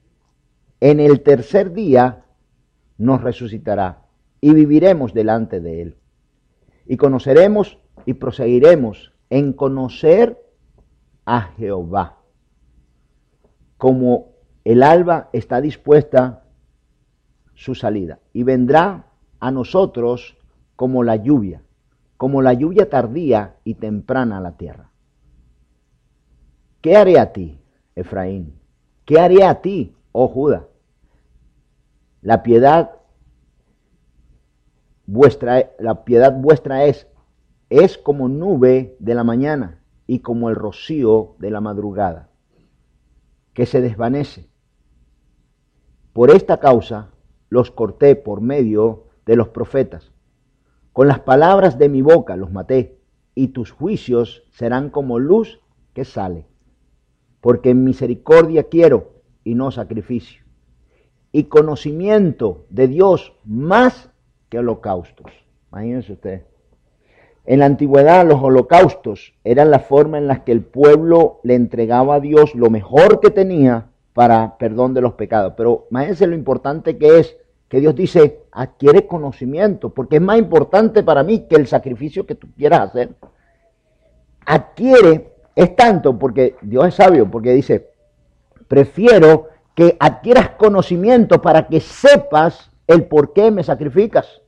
[0.79, 2.27] En el tercer día
[2.97, 4.05] nos resucitará
[4.41, 5.97] y viviremos delante de Él.
[6.87, 10.41] Y conoceremos y proseguiremos en conocer
[11.25, 12.19] a Jehová.
[13.79, 14.29] Como
[14.63, 16.45] el alba está dispuesta
[17.55, 19.07] su salida y vendrá
[19.41, 20.37] a nosotros
[20.77, 21.63] como la lluvia,
[22.17, 24.94] como la lluvia tardía y temprana a la tierra.
[26.85, 27.59] ¿Qué haré a ti,
[27.95, 28.61] Efraín?
[29.07, 30.69] ¿Qué haré a ti, oh Judá?
[32.21, 32.97] La piedad
[35.07, 37.07] vuestra, la piedad vuestra es,
[37.71, 42.29] es como nube de la mañana y como el rocío de la madrugada,
[43.55, 44.51] que se desvanece.
[46.13, 47.13] Por esta causa
[47.49, 50.13] los corté por medio de los profetas.
[50.93, 53.01] Con las palabras de mi boca los maté,
[53.35, 55.63] y tus juicios serán como luz
[55.95, 56.47] que sale
[57.45, 59.11] porque en misericordia quiero
[59.45, 60.43] y no sacrificio.
[61.31, 64.09] Y conocimiento de Dios más
[64.49, 65.31] que holocaustos.
[65.71, 66.43] Imagínense usted.
[67.45, 72.15] En la antigüedad los holocaustos eran la forma en la que el pueblo le entregaba
[72.15, 75.53] a Dios lo mejor que tenía para perdón de los pecados.
[75.55, 77.37] Pero imagínense lo importante que es
[77.69, 82.37] que Dios dice, adquiere conocimiento, porque es más importante para mí que el sacrificio que
[82.37, 83.11] tú quieras hacer.
[84.47, 87.91] Adquiere es tanto porque Dios es sabio, porque dice,
[88.69, 94.41] prefiero que adquieras conocimiento para que sepas el por qué me sacrificas.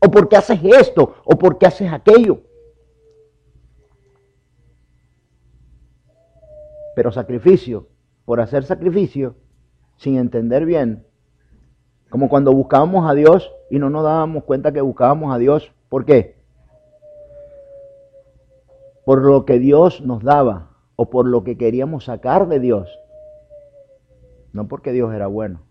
[0.00, 2.42] o por qué haces esto, o por qué haces aquello.
[6.94, 7.88] Pero sacrificio,
[8.26, 9.34] por hacer sacrificio,
[9.96, 11.06] sin entender bien,
[12.10, 15.72] como cuando buscábamos a Dios y no nos dábamos cuenta que buscábamos a Dios.
[15.88, 16.36] ¿Por qué?
[19.04, 22.88] Por lo que Dios nos daba o por lo que queríamos sacar de Dios.
[24.52, 25.62] No porque Dios era bueno.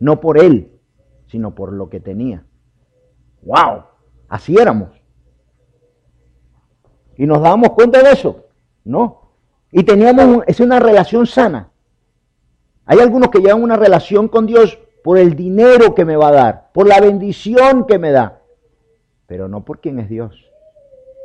[0.00, 0.80] No por Él,
[1.28, 2.44] sino por lo que tenía.
[3.42, 3.84] ¡Wow!
[4.28, 4.90] Así éramos.
[7.16, 8.46] ¿Y nos dábamos cuenta de eso?
[8.84, 9.32] No.
[9.70, 11.70] Y teníamos, es una relación sana.
[12.84, 16.32] Hay algunos que llevan una relación con Dios por el dinero que me va a
[16.32, 18.41] dar, por la bendición que me da,
[19.32, 20.52] pero no por quién es Dios.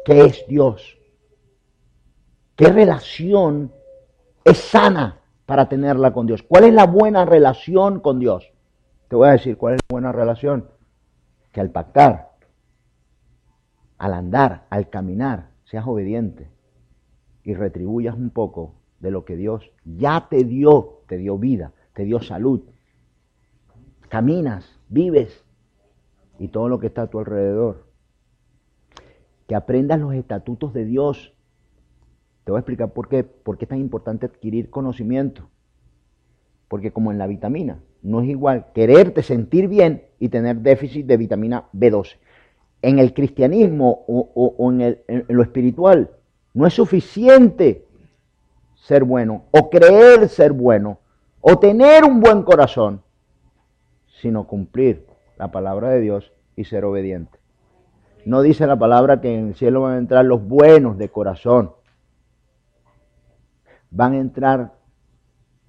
[0.06, 0.98] ¿Qué es Dios?
[2.56, 3.74] ¿Qué relación
[4.46, 6.42] es sana para tenerla con Dios?
[6.42, 8.50] ¿Cuál es la buena relación con Dios?
[9.10, 10.70] Te voy a decir cuál es la buena relación.
[11.52, 12.32] Que al pactar,
[13.98, 16.50] al andar, al caminar, seas obediente
[17.44, 22.06] y retribuyas un poco de lo que Dios ya te dio, te dio vida, te
[22.06, 22.62] dio salud.
[24.08, 25.44] Caminas, vives
[26.40, 27.87] y todo lo que está a tu alrededor.
[29.48, 31.34] Que aprendas los estatutos de Dios.
[32.44, 35.50] Te voy a explicar por qué, por qué es tan importante adquirir conocimiento.
[36.68, 41.18] Porque como en la vitamina, no es igual quererte sentir bien y tener déficit de
[41.18, 42.18] vitamina B12.
[42.82, 46.12] En el cristianismo o, en, en lo espiritual
[46.54, 47.86] no es suficiente
[48.76, 51.00] ser bueno, o creer ser bueno,
[51.42, 53.02] o tener un buen corazón,
[54.22, 55.06] sino cumplir
[55.38, 57.38] la palabra de Dios y ser obediente.
[58.28, 61.72] No dice la palabra que en el cielo van a entrar los buenos de corazón.
[63.90, 64.74] Van a entrar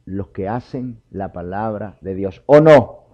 [0.05, 2.43] los que hacen la palabra de Dios.
[2.47, 3.05] ¿O no?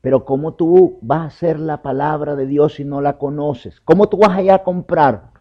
[0.00, 3.80] Pero ¿cómo tú vas a hacer la palabra de Dios si no la conoces?
[3.80, 5.32] ¿Cómo tú vas a ir a comprar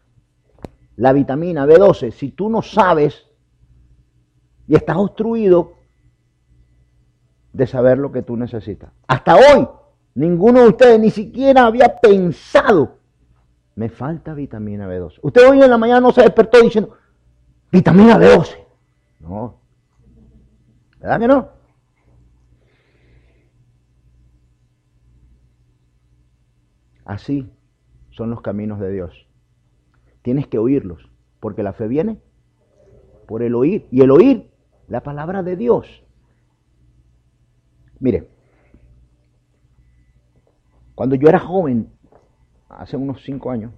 [0.95, 3.27] la vitamina B12 si tú no sabes
[4.67, 5.73] y estás obstruido
[7.53, 8.91] de saber lo que tú necesitas.
[9.07, 9.67] Hasta hoy,
[10.17, 12.97] ninguno de ustedes ni siquiera había pensado,
[13.75, 15.19] me falta vitamina B12.
[15.21, 16.97] Usted hoy en la mañana no se despertó diciendo,
[17.71, 18.57] vitamina B12.
[19.19, 19.59] No.
[20.99, 21.49] ¿Verdad que no?
[27.05, 27.47] Así
[28.09, 29.27] son los caminos de Dios.
[30.23, 32.19] Tienes que oírlos, porque la fe viene
[33.27, 33.87] por el oír.
[33.91, 34.49] Y el oír
[34.87, 36.03] la palabra de Dios.
[37.99, 38.29] Mire,
[40.97, 41.91] cuando yo era joven,
[42.69, 43.71] hace unos cinco años,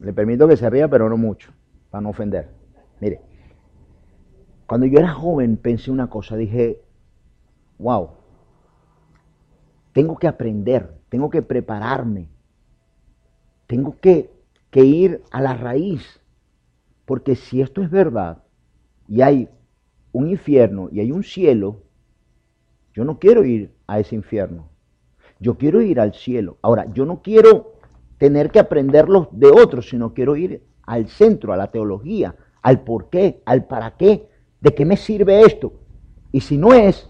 [0.00, 1.50] le permito que se ría, pero no mucho,
[1.88, 2.50] para no ofender.
[3.00, 3.22] Mire,
[4.66, 6.82] cuando yo era joven pensé una cosa, dije,
[7.78, 8.10] wow,
[9.94, 12.28] tengo que aprender, tengo que prepararme,
[13.66, 14.30] tengo que,
[14.70, 16.20] que ir a la raíz
[17.06, 18.42] porque si esto es verdad
[19.08, 19.48] y hay
[20.12, 21.82] un infierno y hay un cielo,
[22.94, 24.68] yo no quiero ir a ese infierno.
[25.38, 26.58] Yo quiero ir al cielo.
[26.62, 27.74] Ahora, yo no quiero
[28.18, 33.08] tener que aprenderlos de otros, sino quiero ir al centro, a la teología, al por
[33.08, 34.28] qué, al para qué,
[34.60, 35.72] de qué me sirve esto.
[36.32, 37.08] Y si no es,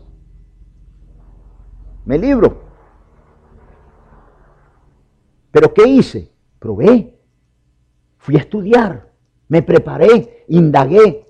[2.04, 2.62] me libro.
[5.50, 6.30] Pero ¿qué hice?
[6.58, 7.18] Probé.
[8.18, 9.10] Fui a estudiar
[9.50, 11.26] me preparé, indagué.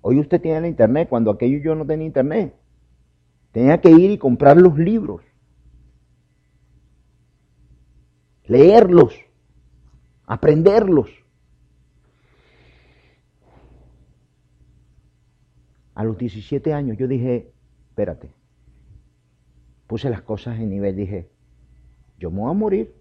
[0.00, 2.54] Hoy usted tiene el internet, cuando aquello yo no tenía internet.
[3.52, 5.22] Tenía que ir y comprar los libros,
[8.46, 9.14] leerlos,
[10.26, 11.10] aprenderlos.
[15.94, 17.52] A los 17 años yo dije,
[17.90, 18.30] espérate,
[19.86, 21.30] puse las cosas en nivel, dije,
[22.18, 22.94] yo me voy a morir.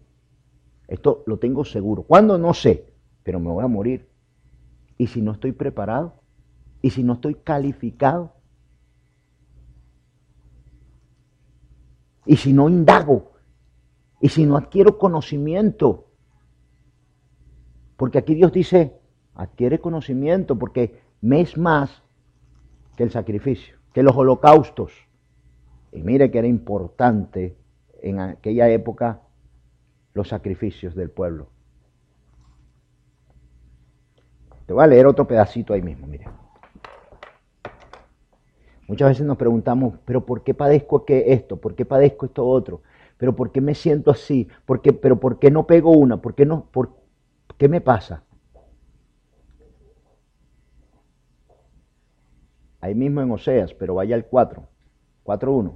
[0.89, 2.03] Esto lo tengo seguro.
[2.03, 2.37] ¿Cuándo?
[2.37, 2.93] No sé,
[3.23, 4.09] pero me voy a morir.
[4.97, 6.21] ¿Y si no estoy preparado?
[6.81, 8.33] ¿Y si no estoy calificado?
[12.25, 13.31] ¿Y si no indago?
[14.19, 16.07] ¿Y si no adquiero conocimiento?
[17.97, 18.99] Porque aquí Dios dice,
[19.35, 22.03] adquiere conocimiento porque me es más
[22.95, 24.91] que el sacrificio, que los holocaustos.
[25.91, 27.57] Y mire que era importante
[28.01, 29.21] en aquella época
[30.13, 31.49] los sacrificios del pueblo.
[34.65, 36.25] Te voy a leer otro pedacito ahí mismo, mire.
[38.91, 41.55] Muchas veces nos preguntamos, pero ¿por qué padezco esto?
[41.55, 42.81] ¿Por qué padezco esto otro?
[43.17, 44.49] ¿Pero por qué me siento así?
[44.65, 46.21] ¿Por ¿Pero por qué no pego una?
[46.21, 46.97] ¿Por qué, no, por,
[47.57, 48.25] qué me pasa?
[52.81, 54.67] Ahí mismo en Oseas, pero vaya al 4,
[55.23, 55.71] 4.1.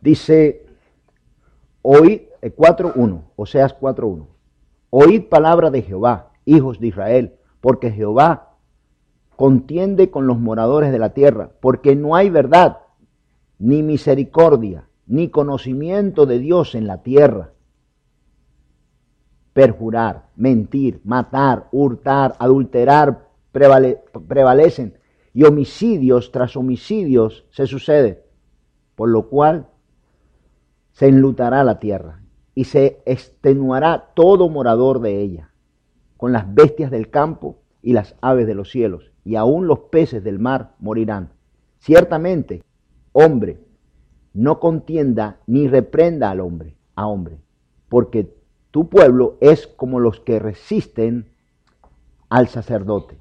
[0.00, 0.64] Dice,
[1.82, 4.26] oíd, 4.1, eh, Oseas 4.1,
[4.90, 8.56] oíd palabra de Jehová, hijos de Israel, porque Jehová
[9.36, 12.78] contiende con los moradores de la tierra, porque no hay verdad,
[13.58, 17.52] ni misericordia, ni conocimiento de Dios en la tierra.
[19.52, 24.94] Perjurar, mentir, matar, hurtar, adulterar prevalecen
[25.34, 28.18] y homicidios tras homicidios se suceden,
[28.96, 29.68] por lo cual
[30.92, 32.21] se enlutará la tierra
[32.54, 35.50] y se extenuará todo morador de ella,
[36.16, 40.22] con las bestias del campo y las aves de los cielos, y aún los peces
[40.22, 41.30] del mar morirán.
[41.78, 42.62] Ciertamente,
[43.12, 43.60] hombre,
[44.34, 47.38] no contienda ni reprenda al hombre, a hombre,
[47.88, 48.34] porque
[48.70, 51.30] tu pueblo es como los que resisten
[52.28, 53.18] al sacerdote.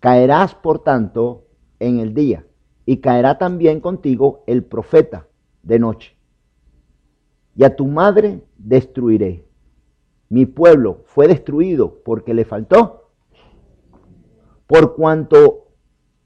[0.00, 1.44] Caerás, por tanto,
[1.80, 2.46] en el día,
[2.84, 5.26] y caerá también contigo el profeta
[5.62, 6.15] de noche
[7.56, 9.44] y a tu madre destruiré.
[10.28, 13.10] Mi pueblo fue destruido porque le faltó.
[14.66, 15.68] Por cuanto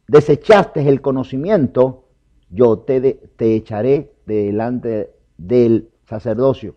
[0.08, 2.08] desechaste el conocimiento,
[2.50, 3.00] yo te,
[3.36, 6.74] te echaré delante del sacerdocio.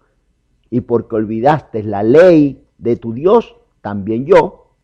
[0.70, 4.76] Y porque olvidaste la ley de tu Dios, también yo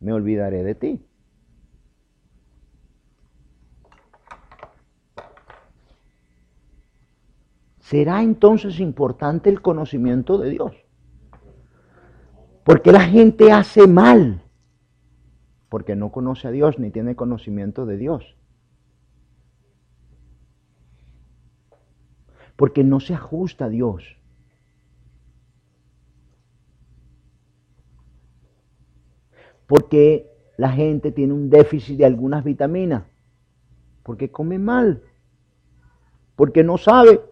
[0.00, 1.00] me olvidaré de ti.
[7.90, 10.76] ¿Será entonces importante el conocimiento de Dios?
[12.62, 14.44] Porque la gente hace mal?
[15.68, 18.36] Porque no conoce a Dios ni tiene conocimiento de Dios.
[22.54, 24.04] Porque no se ajusta a Dios.
[29.66, 33.02] Porque la gente tiene un déficit de algunas vitaminas.
[34.04, 35.02] Porque come mal.
[36.36, 37.29] Porque no sabe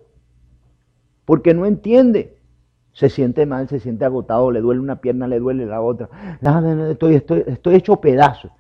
[1.29, 2.39] porque no entiende.
[2.95, 6.09] Se siente mal, se siente agotado, le duele una pierna, le duele la otra.
[6.91, 8.51] Estoy, estoy, estoy hecho pedazo.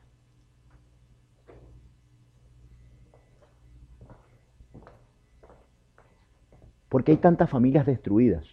[6.90, 8.44] ¿Por qué hay tantas familias destruidas?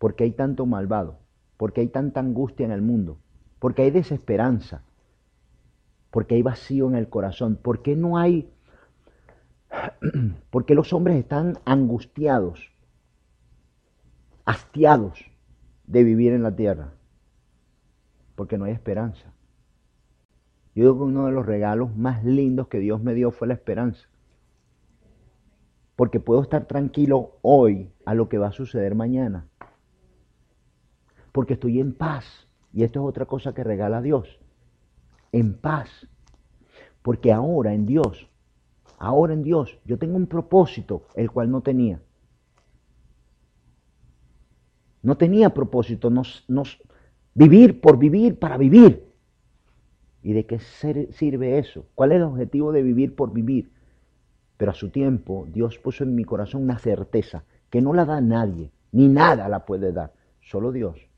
[0.00, 1.20] ¿Por qué hay tanto malvado?
[1.56, 3.18] ¿Por qué hay tanta angustia en el mundo?
[3.60, 4.82] ¿Por qué hay desesperanza?
[6.10, 7.54] ¿Por qué hay vacío en el corazón?
[7.62, 8.52] ¿Por qué no hay...
[10.50, 12.71] ¿Por qué los hombres están angustiados?
[14.44, 15.24] Hastiados
[15.86, 16.92] de vivir en la tierra,
[18.34, 19.32] porque no hay esperanza.
[20.74, 23.54] Yo digo que uno de los regalos más lindos que Dios me dio fue la
[23.54, 24.08] esperanza.
[25.96, 29.46] Porque puedo estar tranquilo hoy a lo que va a suceder mañana.
[31.30, 32.48] Porque estoy en paz.
[32.72, 34.40] Y esto es otra cosa que regala Dios.
[35.30, 36.08] En paz.
[37.02, 38.30] Porque ahora en Dios,
[38.98, 42.00] ahora en Dios, yo tengo un propósito el cual no tenía.
[45.02, 46.80] No tenía propósito, nos, nos,
[47.34, 49.12] vivir por vivir para vivir.
[50.22, 51.86] ¿Y de qué sirve eso?
[51.94, 53.72] ¿Cuál es el objetivo de vivir por vivir?
[54.56, 58.20] Pero a su tiempo Dios puso en mi corazón una certeza que no la da
[58.20, 61.08] nadie, ni nada la puede dar, solo Dios.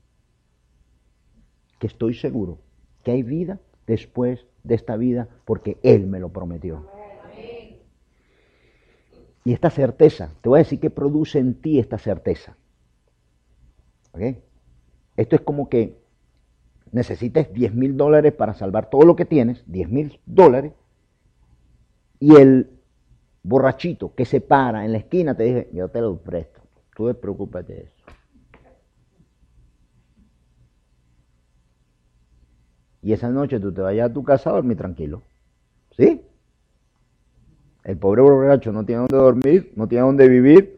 [1.77, 2.57] Que estoy seguro
[3.03, 6.87] que hay vida después de esta vida porque Él me lo prometió.
[9.43, 12.57] Y esta certeza, te voy a decir que produce en ti esta certeza.
[14.17, 15.97] Esto es como que
[16.91, 20.73] necesites 10 mil dólares para salvar todo lo que tienes, 10 mil dólares,
[22.19, 22.69] y el
[23.43, 26.61] borrachito que se para en la esquina te dice, yo te lo presto,
[26.95, 27.95] tú preocúpate de eso.
[33.01, 35.21] Y esa noche tú te vayas a tu casa a dormir tranquilo.
[35.95, 36.23] ¿Sí?
[37.83, 40.74] El pobre borracho no tiene dónde dormir, no tiene dónde vivir,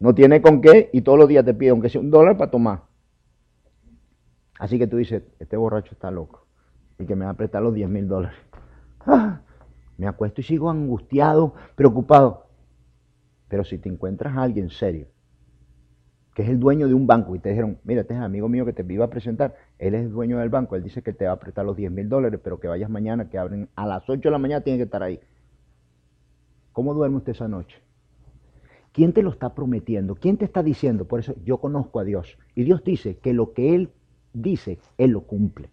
[0.00, 2.50] no tiene con qué y todos los días te pide, aunque sea un dólar, para
[2.50, 2.82] tomar.
[4.58, 6.46] Así que tú dices, este borracho está loco
[6.98, 8.38] y que me va a prestar los 10 mil dólares.
[9.06, 9.40] Ah,
[9.96, 12.48] me acuesto y sigo angustiado, preocupado.
[13.48, 15.06] Pero si te encuentras a alguien serio,
[16.34, 18.64] que es el dueño de un banco, y te dijeron, mira, este es amigo mío
[18.64, 21.26] que te iba a presentar, él es el dueño del banco, él dice que te
[21.26, 24.08] va a prestar los 10 mil dólares, pero que vayas mañana, que abren a las
[24.08, 25.18] 8 de la mañana, tiene que estar ahí.
[26.72, 27.80] ¿Cómo duerme usted esa noche?
[28.92, 30.14] ¿Quién te lo está prometiendo?
[30.14, 31.06] ¿Quién te está diciendo?
[31.06, 32.38] Por eso yo conozco a Dios.
[32.54, 33.90] Y Dios dice que lo que Él
[34.32, 35.70] dice, Él lo cumple.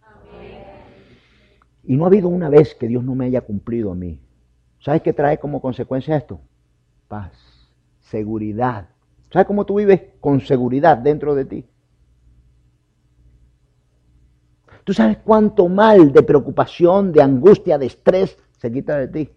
[1.84, 4.20] Y no ha habido una vez que Dios no me haya cumplido a mí.
[4.80, 6.40] ¿Sabes qué trae como consecuencia esto?
[7.08, 7.34] Paz,
[8.00, 8.90] seguridad.
[9.32, 11.66] ¿Sabes cómo tú vives con seguridad dentro de ti?
[14.84, 19.30] ¿Tú sabes cuánto mal de preocupación, de angustia, de estrés se quita de ti?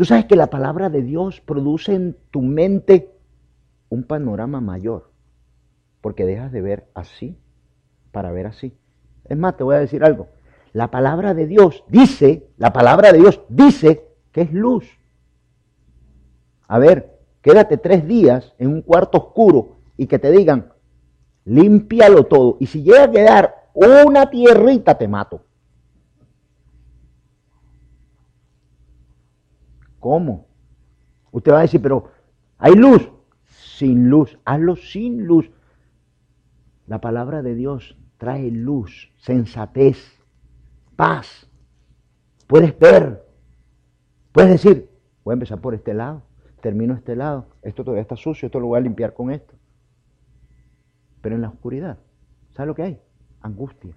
[0.00, 3.10] ¿Tú sabes que la palabra de Dios produce en tu mente
[3.90, 5.10] un panorama mayor?
[6.00, 7.36] Porque dejas de ver así
[8.10, 8.74] para ver así.
[9.26, 10.28] Es más, te voy a decir algo.
[10.72, 14.86] La palabra de Dios dice, la palabra de Dios dice que es luz.
[16.66, 20.72] A ver, quédate tres días en un cuarto oscuro y que te digan,
[21.44, 22.56] límpialo todo.
[22.58, 25.44] Y si llega a quedar una tierrita, te mato.
[30.00, 30.48] ¿Cómo?
[31.30, 32.10] Usted va a decir, pero
[32.58, 33.08] hay luz.
[33.46, 35.50] Sin luz, hazlo sin luz.
[36.86, 39.96] La palabra de Dios trae luz, sensatez,
[40.96, 41.48] paz.
[42.46, 43.24] Puedes ver,
[44.32, 44.90] puedes decir,
[45.24, 46.22] voy a empezar por este lado,
[46.60, 49.54] termino este lado, esto todavía está sucio, esto lo voy a limpiar con esto.
[51.22, 51.98] Pero en la oscuridad,
[52.50, 53.00] ¿sabes lo que hay?
[53.40, 53.94] Angustia.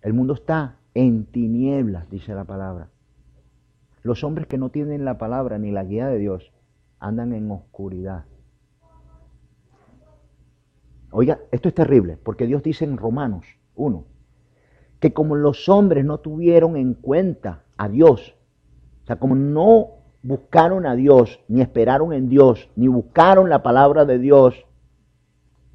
[0.00, 2.91] El mundo está en tinieblas, dice la palabra.
[4.02, 6.52] Los hombres que no tienen la palabra ni la guía de Dios
[6.98, 8.24] andan en oscuridad.
[11.10, 13.44] Oiga, esto es terrible, porque Dios dice en Romanos
[13.74, 14.04] 1,
[14.98, 18.34] que como los hombres no tuvieron en cuenta a Dios,
[19.02, 19.88] o sea, como no
[20.22, 24.64] buscaron a Dios, ni esperaron en Dios, ni buscaron la palabra de Dios,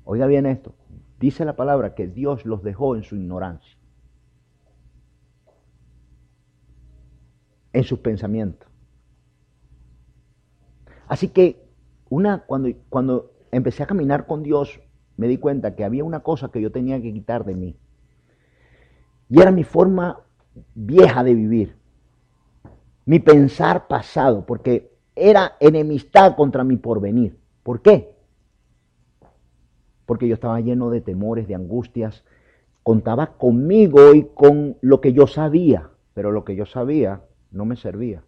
[0.06, 0.74] oiga bien esto,
[1.20, 3.77] dice la palabra que Dios los dejó en su ignorancia,
[7.74, 8.68] en sus pensamientos.
[11.08, 11.68] Así que
[12.10, 14.80] una, cuando, cuando empecé a caminar con Dios,
[15.16, 17.78] me di cuenta que había una cosa que yo tenía que quitar de mí.
[19.30, 20.22] Y era mi forma
[20.74, 21.76] vieja de vivir,
[23.06, 27.38] mi pensar pasado, porque era enemistad contra mi porvenir.
[27.64, 28.16] ¿Por qué?
[30.06, 32.24] Porque yo estaba lleno de temores, de angustias,
[32.84, 37.22] contaba conmigo y con lo que yo sabía, pero lo que yo sabía
[37.52, 38.24] no me servía.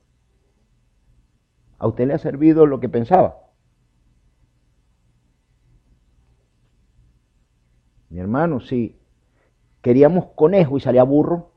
[1.78, 3.38] ¿A usted le ha servido lo que pensaba?
[8.10, 9.00] Mi hermano, si
[9.82, 11.52] queríamos conejo y salía burro,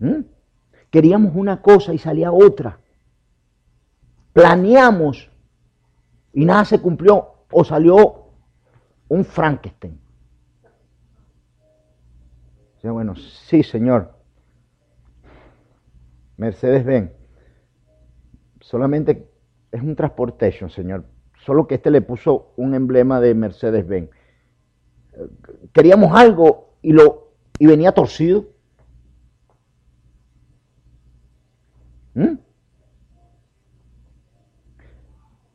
[0.00, 0.24] ¿Mm?
[0.90, 2.78] queríamos una cosa y salía otra.
[4.32, 5.30] Planeamos
[6.32, 8.24] y nada se cumplió o salió
[9.08, 10.03] un Frankenstein.
[12.92, 14.14] Bueno, sí, señor.
[16.36, 17.12] Mercedes Benz.
[18.60, 19.30] Solamente
[19.72, 21.04] es un transportation, señor.
[21.44, 24.10] Solo que este le puso un emblema de Mercedes-Benz.
[25.72, 28.48] Queríamos algo y, lo, y venía torcido.
[32.14, 32.38] ¿Mm?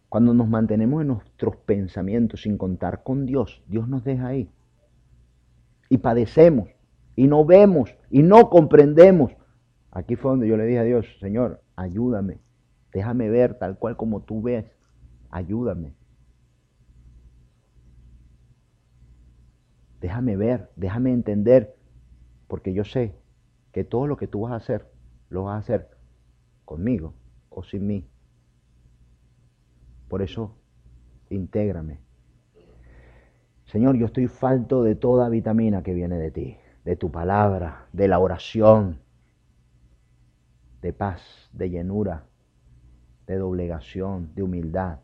[0.09, 4.49] Cuando nos mantenemos en nuestros pensamientos sin contar con Dios, Dios nos deja ahí.
[5.87, 6.69] Y padecemos,
[7.19, 9.33] y no vemos, y no comprendemos.
[9.91, 12.39] Aquí fue donde yo le dije a Dios, Señor, ayúdame,
[12.93, 14.65] Déjame ver tal cual como tú ves.
[15.29, 15.93] Ayúdame.
[19.99, 21.75] Déjame ver, déjame entender,
[22.47, 23.19] porque yo sé
[23.73, 24.89] que todo lo que tú vas a hacer,
[25.29, 25.89] lo vas a hacer
[26.63, 27.15] conmigo
[27.49, 28.09] o sin mí.
[30.07, 30.55] Por eso,
[31.29, 31.99] intégrame.
[33.65, 38.07] Señor, yo estoy falto de toda vitamina que viene de ti, de tu palabra, de
[38.07, 38.99] la oración,
[40.81, 42.25] de paz, de llenura,
[43.27, 44.99] de doblegación, de humildad.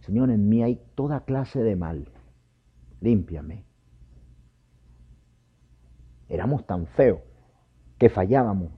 [0.00, 2.10] Señor, en mí hay toda clase de mal.
[3.00, 3.64] Límpiame.
[6.28, 7.20] Éramos tan feos
[7.98, 8.72] que fallábamos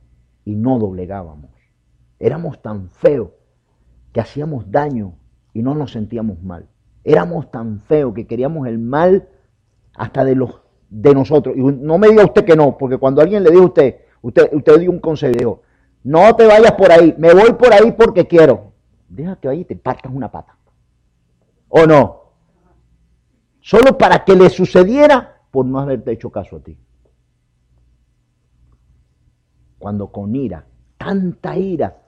[0.44, 1.50] y no doblegábamos.
[2.18, 3.30] Éramos tan feos
[4.12, 5.14] que hacíamos daño
[5.52, 6.68] y no nos sentíamos mal.
[7.04, 9.28] Éramos tan feos que queríamos el mal
[9.94, 10.61] hasta de los
[10.92, 11.56] de nosotros.
[11.56, 14.50] Y no me diga usted que no, porque cuando alguien le dijo a usted, usted,
[14.52, 15.62] usted dio un consejo,
[16.04, 18.72] no te vayas por ahí, me voy por ahí porque quiero.
[19.08, 20.54] Deja que vaya y te partas una pata.
[21.68, 22.20] ¿O no?
[23.60, 26.76] Solo para que le sucediera por no haberte hecho caso a ti.
[29.78, 30.66] Cuando con ira,
[30.98, 32.02] tanta ira,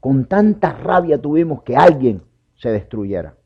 [0.00, 2.22] con tanta rabia tuvimos que alguien
[2.56, 3.36] se destruyera.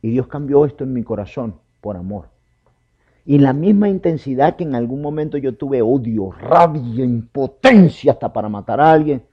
[0.00, 2.31] Y Dios cambió esto en mi corazón por amor.
[3.24, 8.48] Y la misma intensidad que en algún momento yo tuve odio, rabia, impotencia hasta para
[8.48, 9.24] matar a alguien,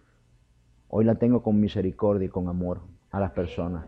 [0.90, 3.88] hoy la tengo con misericordia y con amor a las personas.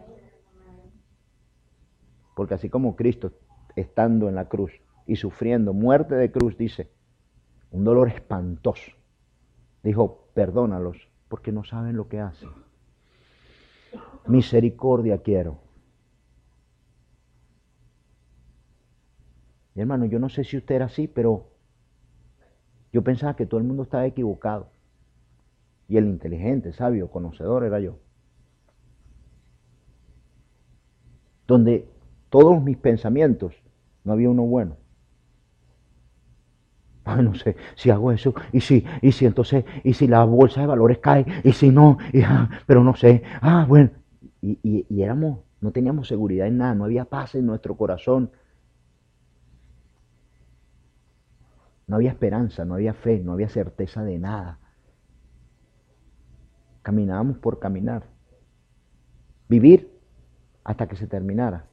[2.35, 3.31] Porque así como Cristo,
[3.75, 4.71] estando en la cruz
[5.05, 6.89] y sufriendo muerte de cruz, dice,
[7.69, 8.91] un dolor espantoso,
[9.83, 10.97] dijo, perdónalos
[11.27, 12.49] porque no saben lo que hacen.
[14.27, 15.59] Misericordia quiero.
[19.81, 21.47] Y hermano, yo no sé si usted era así, pero
[22.93, 24.67] yo pensaba que todo el mundo estaba equivocado.
[25.87, 27.97] Y el inteligente, sabio, conocedor era yo.
[31.47, 31.89] Donde
[32.29, 33.55] todos mis pensamientos,
[34.03, 34.77] no había uno bueno.
[37.03, 40.61] Ay, no sé, si hago eso, y si, y si entonces, y si la bolsa
[40.61, 43.89] de valores cae, y si no, ah, pero no sé, ah, bueno.
[44.43, 48.29] Y, y éramos, no teníamos seguridad en nada, no había paz en nuestro corazón.
[51.91, 54.59] No había esperanza, no había fe, no había certeza de nada.
[56.83, 58.03] Caminábamos por caminar.
[59.49, 59.91] Vivir
[60.63, 61.65] hasta que se terminara.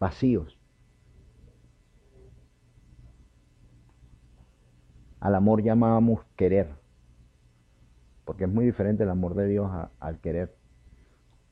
[0.00, 0.58] Vacíos.
[5.20, 6.70] Al amor llamábamos querer,
[8.24, 10.56] porque es muy diferente el amor de Dios al querer.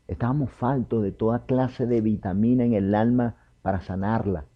[0.08, 4.46] Estábamos faltos de toda clase de vitamina en el alma para sanarla.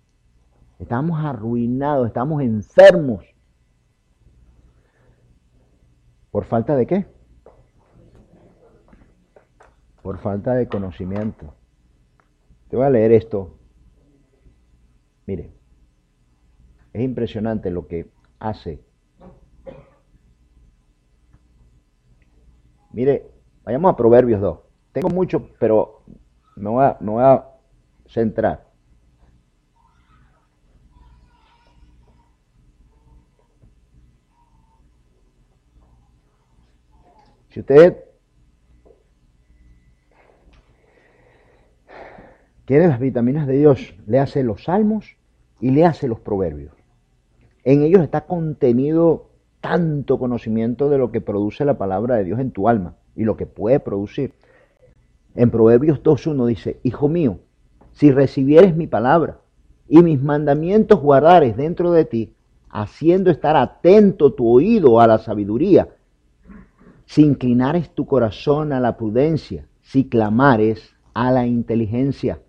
[0.79, 3.25] Estábamos arruinados, estábamos enfermos.
[6.31, 7.07] ¿Por falta de qué?
[10.03, 11.55] Por falta de conocimiento.
[12.69, 13.59] Te voy a leer esto.
[15.27, 15.53] Mire,
[16.93, 18.85] es impresionante lo que hace
[22.95, 23.29] Mire,
[23.65, 24.59] vayamos a Proverbios 2.
[24.93, 26.05] Tengo mucho, pero
[26.55, 27.45] me voy a, me voy a
[28.07, 28.64] centrar.
[37.55, 37.99] Si usted
[42.65, 45.17] quiere las vitaminas de Dios, le hace los salmos
[45.61, 46.73] y le hace los proverbios.
[47.63, 49.29] En ellos está contenido
[49.61, 53.37] tanto conocimiento de lo que produce la palabra de Dios en tu alma y lo
[53.37, 54.33] que puede producir.
[55.37, 57.39] En Proverbios 2.1 dice, Hijo mío,
[57.93, 59.39] si recibieres mi palabra
[59.89, 62.35] y mis mandamientos guardares dentro de ti,
[62.69, 65.89] haciendo estar atento tu oído a la sabiduría,
[67.07, 72.41] si inclinares tu corazón a la prudencia, si clamares a la inteligencia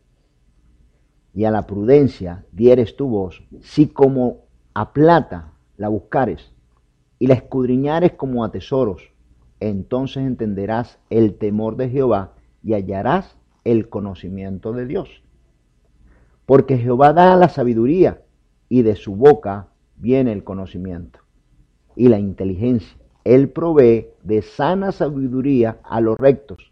[1.33, 6.53] y a la prudencia dieres tu voz, si como a plata la buscares
[7.19, 9.03] y la escudriñares como a tesoros,
[9.59, 12.33] entonces entenderás el temor de Jehová
[12.63, 15.23] y hallarás el conocimiento de Dios.
[16.45, 18.21] Porque Jehová da la sabiduría
[18.69, 21.19] y de su boca viene el conocimiento
[21.95, 23.04] y la inteligencia.
[23.25, 26.71] Él provee de sana sabiduría a los rectos.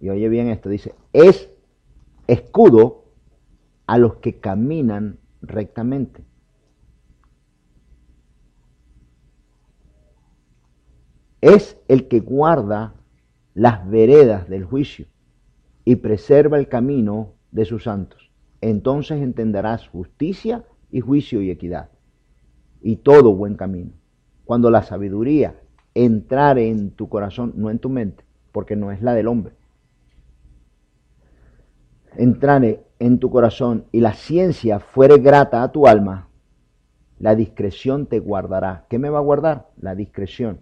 [0.00, 1.48] Y oye bien esto, dice, es
[2.26, 3.06] escudo
[3.86, 6.22] a los que caminan rectamente.
[11.40, 12.94] es el que guarda
[13.54, 15.06] las veredas del juicio
[15.84, 18.30] y preserva el camino de sus santos.
[18.60, 21.90] Entonces entenderás justicia y juicio y equidad
[22.82, 23.92] y todo buen camino.
[24.50, 25.54] Cuando la sabiduría
[25.94, 29.54] entrare en tu corazón, no en tu mente, porque no es la del hombre,
[32.16, 36.30] entrare en tu corazón y la ciencia fuere grata a tu alma,
[37.20, 38.86] la discreción te guardará.
[38.90, 39.68] ¿Qué me va a guardar?
[39.80, 40.58] La discreción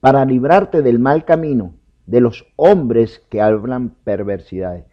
[0.00, 1.74] para librarte del mal camino
[2.06, 4.86] de los hombres que hablan perversidades.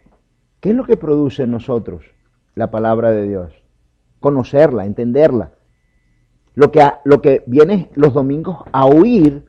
[0.60, 2.04] ¿Qué es lo que produce en nosotros
[2.54, 3.54] la palabra de Dios?
[4.20, 5.53] Conocerla, entenderla.
[6.54, 7.44] Lo que, lo que
[7.94, 9.44] los domingos a oír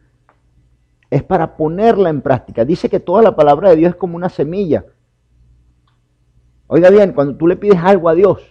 [1.10, 2.66] es para ponerla en práctica.
[2.66, 4.86] Dice que toda la palabra de Dios es como una semilla.
[6.68, 8.42] Oiga bien, cuando tú le pides algo a Dios,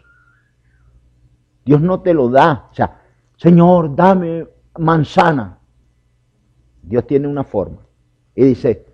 [1.64, 2.68] Dios no te lo da.
[2.70, 3.00] O sea,
[3.36, 4.46] Señor, dame
[4.78, 5.58] manzana.
[6.82, 7.78] Dios tiene una forma.
[8.34, 8.86] Y dice,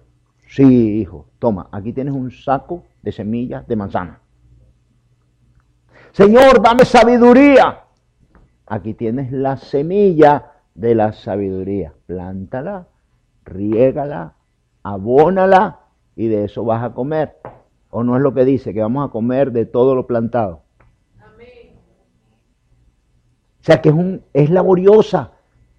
[0.48, 4.20] sí, hijo, toma, aquí tienes un saco de semillas de manzana.
[6.12, 7.84] Señor, dame sabiduría.
[8.70, 11.92] Aquí tienes la semilla de la sabiduría.
[12.06, 12.86] Plántala,
[13.44, 14.34] riégala,
[14.84, 15.80] abónala
[16.14, 17.36] y de eso vas a comer.
[17.90, 18.72] ¿O no es lo que dice?
[18.72, 20.62] Que vamos a comer de todo lo plantado.
[21.20, 21.72] Amén.
[23.60, 25.32] O sea que es, un, es laboriosa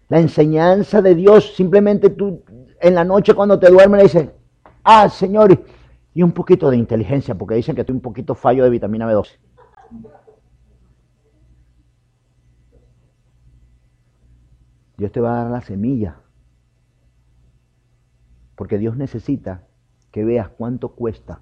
[0.10, 2.44] la enseñanza de Dios, simplemente tú
[2.82, 4.30] en la noche cuando te duermes le dices,
[4.84, 5.64] ah, Señor,
[6.14, 9.38] y un poquito de inteligencia, porque dicen que estoy un poquito fallo de vitamina B12.
[15.02, 16.22] Dios te va a dar la semilla,
[18.56, 19.68] porque Dios necesita
[20.12, 21.42] que veas cuánto cuesta,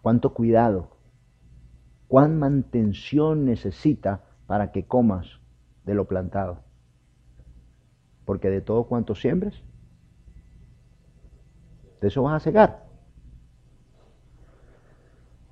[0.00, 0.96] cuánto cuidado,
[2.08, 5.26] cuán mantención necesita para que comas
[5.84, 6.66] de lo plantado
[8.26, 9.62] porque de todo cuanto siembres,
[12.00, 12.84] De eso vas a cegar.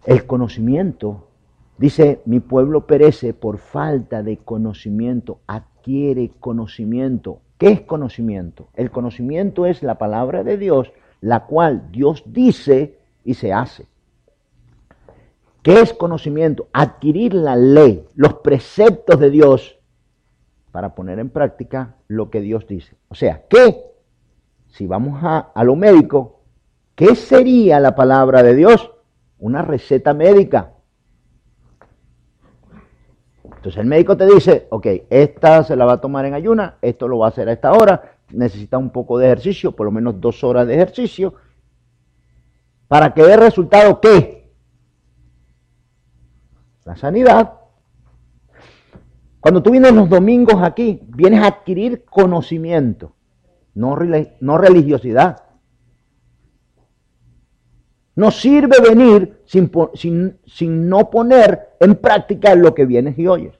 [0.05, 1.31] El conocimiento,
[1.79, 7.41] dice, mi pueblo perece por falta de conocimiento, adquiere conocimiento.
[7.59, 8.69] ¿Qué es conocimiento?
[8.75, 13.87] El conocimiento es la palabra de Dios, la cual Dios dice y se hace.
[15.63, 16.69] ¿Qué es conocimiento?
[16.75, 19.79] Adquirir la ley, los preceptos de Dios
[20.71, 22.97] para poner en práctica lo que Dios dice.
[23.09, 23.81] O sea, ¿qué?
[24.67, 26.41] Si vamos a, a lo médico,
[26.95, 28.93] ¿qué sería la palabra de Dios?
[29.39, 30.74] Una receta médica.
[33.65, 37.09] Entonces el médico te dice, ok, esta se la va a tomar en ayuna, esto
[37.09, 40.21] lo va a hacer a esta hora, necesita un poco de ejercicio, por lo menos
[40.21, 41.33] dos horas de ejercicio,
[42.89, 44.53] para que dé resultado qué?
[46.85, 47.55] la sanidad.
[49.41, 53.15] Cuando tú vienes los domingos aquí, vienes a adquirir conocimiento,
[53.73, 53.97] no,
[54.41, 55.44] no religiosidad.
[58.17, 63.59] No sirve venir sin, sin, sin, no poner en práctica lo que vienes y oyes.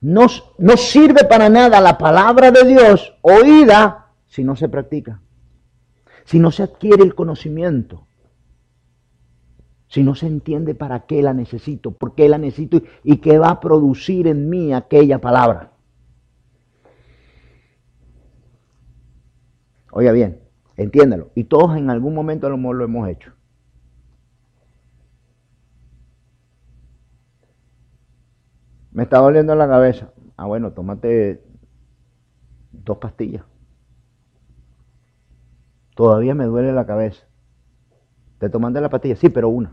[0.00, 0.26] No,
[0.58, 5.22] no sirve para nada la palabra de Dios oída si no se practica,
[6.24, 8.06] si no se adquiere el conocimiento
[9.94, 13.50] si no se entiende para qué la necesito, por qué la necesito y qué va
[13.50, 15.70] a producir en mí aquella palabra.
[19.92, 20.40] Oiga bien,
[20.76, 21.30] entiéndalo.
[21.34, 23.32] Y todos en algún momento lo, hemos hecho.
[28.92, 30.12] Me está doliendo la cabeza.
[30.36, 31.42] Ah, bueno, tómate
[32.72, 33.44] dos pastillas.
[35.94, 37.24] Todavía me duele la cabeza.
[38.38, 39.16] ¿Te tomaste la pastilla?
[39.16, 39.72] Sí, pero una.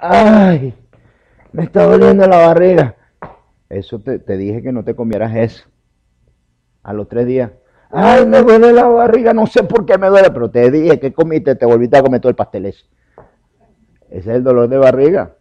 [0.00, 0.74] ay,
[1.52, 2.97] me está doliendo la barriga.
[3.68, 5.64] Eso te, dije que no te comieras eso.
[6.82, 7.52] A los tres días,
[7.90, 11.12] ay, me duele la barriga, no sé por qué me duele, pero te dije que
[11.12, 12.86] comiste, te volviste a comer todo el pastel ese.
[14.10, 15.34] Ese es el dolor de barriga.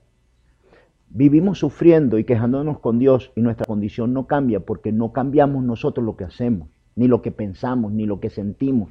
[1.10, 6.06] Vivimos sufriendo y quejándonos con Dios y nuestra condición no cambia porque no cambiamos nosotros
[6.06, 8.90] lo que hacemos, ni lo que pensamos, ni lo que sentimos.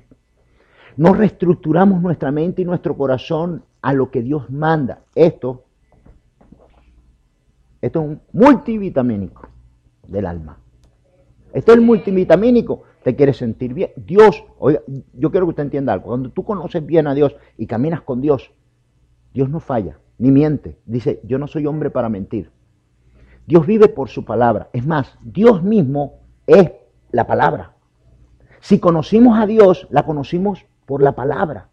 [0.96, 5.00] No reestructuramos nuestra mente y nuestro corazón a lo que Dios manda.
[5.14, 5.65] Esto,
[7.86, 9.48] esto es un multivitamínico
[10.06, 10.58] del alma.
[11.52, 12.82] Esto es el multivitamínico.
[13.02, 13.90] Te quieres sentir bien.
[13.96, 14.80] Dios, oiga,
[15.14, 16.06] yo quiero que usted entienda algo.
[16.06, 18.52] Cuando tú conoces bien a Dios y caminas con Dios,
[19.32, 20.78] Dios no falla, ni miente.
[20.84, 22.50] Dice, yo no soy hombre para mentir.
[23.46, 24.68] Dios vive por su palabra.
[24.72, 26.72] Es más, Dios mismo es
[27.12, 27.76] la palabra.
[28.60, 31.68] Si conocimos a Dios, la conocimos por la palabra.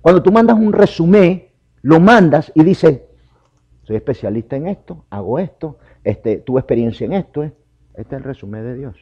[0.00, 1.46] Cuando tú mandas un resumen,
[1.82, 3.02] lo mandas y dices,
[3.84, 7.42] soy especialista en esto, hago esto, este, tuve experiencia en esto.
[7.44, 7.52] ¿eh?
[7.94, 8.96] Este es el resumen de Dios.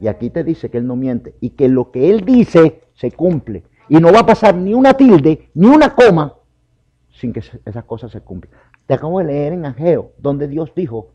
[0.00, 3.12] Y aquí te dice que Él no miente y que lo que Él dice se
[3.12, 3.64] cumple.
[3.88, 6.34] Y no va a pasar ni una tilde, ni una coma,
[7.10, 8.54] sin que esas cosas se cumplan.
[8.86, 11.10] Te acabo de leer en Ageo, donde Dios dijo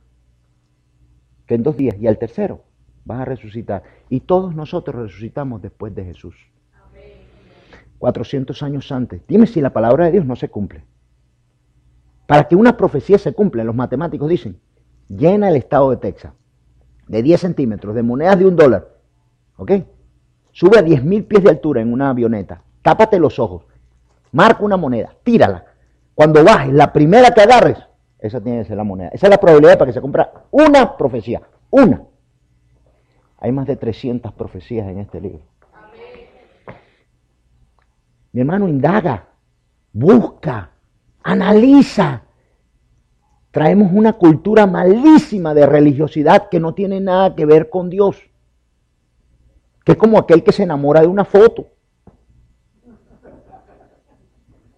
[1.47, 2.63] que en dos días y al tercero
[3.05, 3.84] vas a resucitar.
[4.09, 6.36] Y todos nosotros resucitamos después de Jesús.
[7.97, 9.22] 400 años antes.
[9.28, 10.84] Dime si la palabra de Dios no se cumple.
[12.26, 14.59] Para que una profecía se cumpla, los matemáticos dicen,
[15.09, 16.34] llena el estado de Texas
[17.07, 18.88] de 10 centímetros, de monedas de un dólar,
[19.57, 19.71] ¿ok?
[20.51, 23.63] Sube a 10.000 pies de altura en una avioneta, tápate los ojos,
[24.32, 25.65] marca una moneda, tírala.
[26.13, 27.78] Cuando bajes, la primera que agarres,
[28.19, 29.09] esa tiene que ser la moneda.
[29.09, 32.03] Esa es la probabilidad para que se cumpla una profecía, una.
[33.38, 35.41] Hay más de 300 profecías en este libro.
[38.32, 39.28] Mi hermano, indaga,
[39.93, 40.71] busca,
[41.26, 42.21] analiza.
[43.51, 48.17] Traemos una cultura malísima de religiosidad que no tiene nada que ver con Dios.
[49.84, 51.67] Que es como aquel que se enamora de una foto.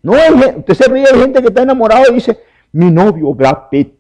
[0.02, 0.14] No,
[0.58, 2.40] usted se ríe de gente que está enamorado y dice,
[2.72, 3.94] mi novio Brad Pitt.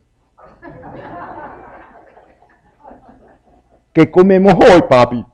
[3.91, 5.25] ¿Qué comemos hoy, papi?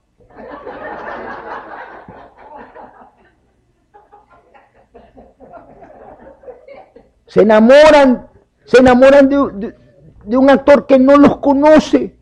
[7.33, 8.27] Se enamoran,
[8.63, 12.15] se enamoran de, un actor que no los conoce.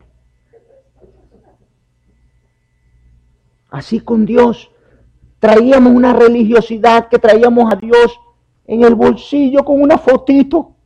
[3.68, 4.70] Así con Dios.
[5.38, 8.18] Traíamos una religiosidad que traíamos a Dios
[8.64, 10.76] en el bolsillo con una fotito.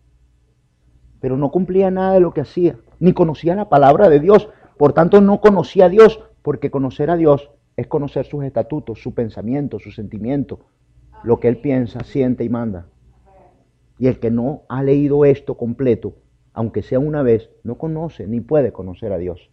[1.21, 4.49] Pero no cumplía nada de lo que hacía, ni conocía la palabra de Dios.
[4.77, 9.15] Por tanto, no conocía a Dios, porque conocer a Dios es conocer sus estatutos, su
[9.15, 10.67] pensamiento, su sentimiento,
[11.23, 12.89] lo que Él piensa, siente y manda.
[13.99, 16.15] Y el que no ha leído esto completo,
[16.53, 19.51] aunque sea una vez, no conoce ni puede conocer a Dios.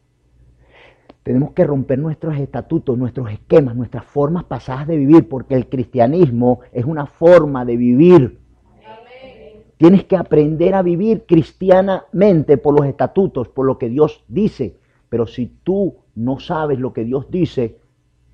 [1.24, 6.60] Tenemos que romper nuestros estatutos, nuestros esquemas, nuestras formas pasadas de vivir, porque el cristianismo
[6.74, 8.40] es una forma de vivir.
[9.78, 14.78] Tienes que aprender a vivir cristianamente por los estatutos, por lo que Dios dice.
[15.10, 17.78] Pero si tú no sabes lo que Dios dice,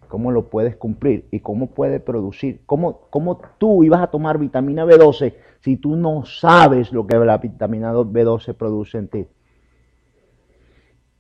[0.10, 1.30] ¿cómo lo puedes cumplir?
[1.32, 2.64] ¿Y cómo puede producir?
[2.66, 7.38] ¿Cómo, cómo tú ibas a tomar vitamina B12 si tú no sabes lo que la
[7.38, 9.28] vitamina B12 produce en ti?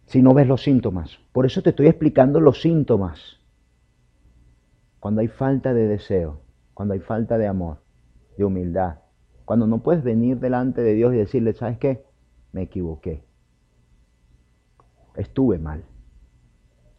[0.09, 1.19] si no ves los síntomas.
[1.31, 3.39] Por eso te estoy explicando los síntomas.
[4.99, 6.41] Cuando hay falta de deseo,
[6.73, 7.83] cuando hay falta de amor,
[8.35, 9.01] de humildad,
[9.45, 12.05] cuando no puedes venir delante de Dios y decirle, ¿sabes qué?
[12.51, 13.23] Me equivoqué.
[15.15, 15.83] Estuve mal.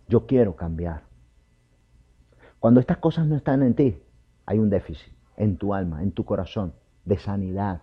[0.09, 1.10] Yo quiero cambiar.
[2.61, 3.99] Cuando estas cosas no están en ti,
[4.45, 6.75] hay un déficit en tu alma, en tu corazón,
[7.07, 7.81] de sanidad.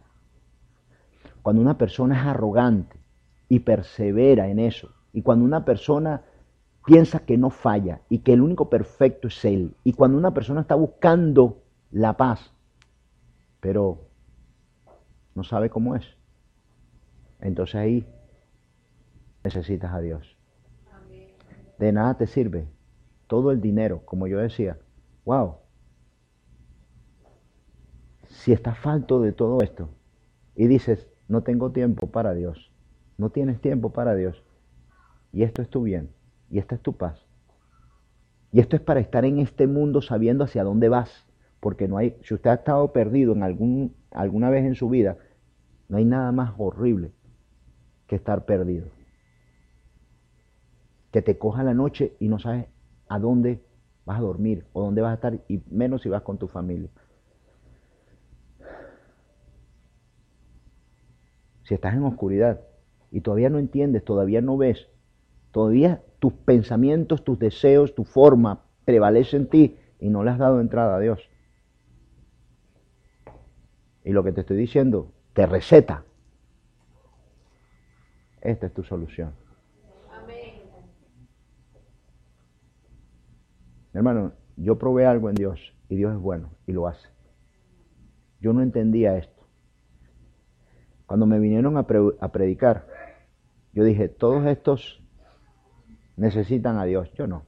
[1.41, 2.95] Cuando una persona es arrogante
[3.49, 6.21] y persevera en eso, y cuando una persona
[6.85, 10.61] piensa que no falla y que el único perfecto es Él, y cuando una persona
[10.61, 12.53] está buscando la paz,
[13.59, 14.07] pero
[15.33, 16.05] no sabe cómo es,
[17.41, 18.07] entonces ahí
[19.43, 20.37] necesitas a Dios.
[21.79, 22.67] De nada te sirve
[23.27, 24.77] todo el dinero, como yo decía,
[25.25, 25.57] wow,
[28.23, 29.89] si estás falto de todo esto
[30.55, 32.71] y dices, no tengo tiempo para Dios,
[33.17, 34.43] no tienes tiempo para Dios,
[35.33, 36.09] y esto es tu bien,
[36.49, 37.25] y esta es tu paz.
[38.51, 41.27] Y esto es para estar en este mundo sabiendo hacia dónde vas,
[41.59, 45.17] porque no hay, si usted ha estado perdido en algún, alguna vez en su vida,
[45.89, 47.11] no hay nada más horrible
[48.07, 48.87] que estar perdido.
[51.11, 52.67] Que te coja la noche y no sabes
[53.09, 53.63] a dónde
[54.05, 56.89] vas a dormir o dónde vas a estar, y menos si vas con tu familia.
[61.63, 62.61] Si estás en oscuridad
[63.11, 64.87] y todavía no entiendes, todavía no ves,
[65.57, 70.61] Todavía tus pensamientos, tus deseos, tu forma prevalece en ti y no le has dado
[70.61, 71.31] entrada a Dios.
[74.03, 76.03] Y lo que te estoy diciendo, te receta.
[78.41, 79.33] Esta es tu solución.
[83.97, 87.07] Hermano, yo probé algo en Dios y Dios es bueno y lo hace.
[88.39, 89.43] Yo no entendía esto.
[91.07, 92.85] Cuando me vinieron a, predicar,
[93.73, 95.01] yo dije, todos estos
[96.15, 97.11] necesitan a Dios.
[97.13, 97.47] Yo no.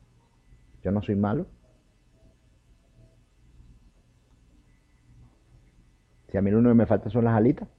[0.81, 1.45] Yo no soy malo.
[6.29, 7.69] Si a mí lo único que me falta son las alitas.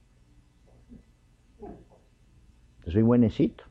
[1.59, 3.65] Yo soy buenecito.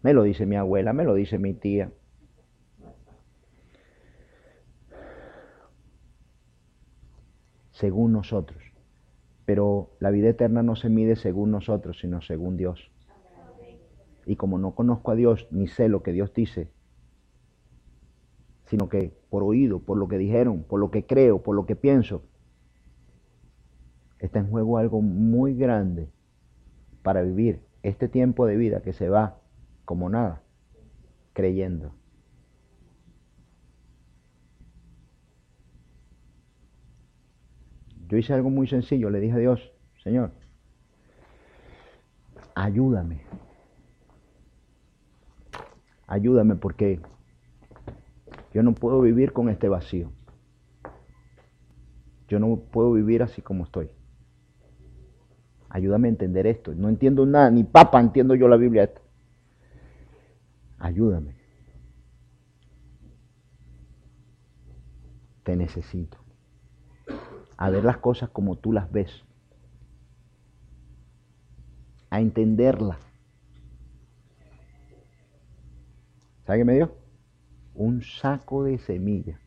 [0.00, 1.92] Me lo dice mi abuela, me lo dice mi tía.
[7.78, 8.60] Según nosotros.
[9.44, 12.90] Pero la vida eterna no se mide según nosotros, sino según Dios.
[14.26, 16.72] Y como no conozco a Dios ni sé lo que Dios dice,
[18.66, 21.76] sino que por oído, por lo que dijeron, por lo que creo, por lo que
[21.76, 22.24] pienso,
[24.18, 26.10] está en juego algo muy grande
[27.04, 29.38] para vivir este tiempo de vida que se va
[29.84, 30.42] como nada,
[31.32, 31.94] creyendo.
[38.08, 40.32] Yo hice algo muy sencillo, le dije a Dios, Señor,
[42.54, 43.22] ayúdame
[46.08, 47.00] ayúdame porque
[48.52, 50.10] yo no puedo vivir con este vacío.
[52.26, 53.90] Yo no puedo vivir así como estoy.
[55.68, 56.74] Ayúdame a entender esto.
[56.74, 58.90] No entiendo nada, ni papa entiendo yo la Biblia.
[60.78, 61.36] Ayúdame.
[65.44, 66.18] Te necesito.
[67.58, 69.24] A ver las cosas como tú las ves.
[72.08, 73.08] A entenderlas
[76.48, 76.94] ¿Sabe qué me dio?
[77.74, 79.38] Un saco de semilla.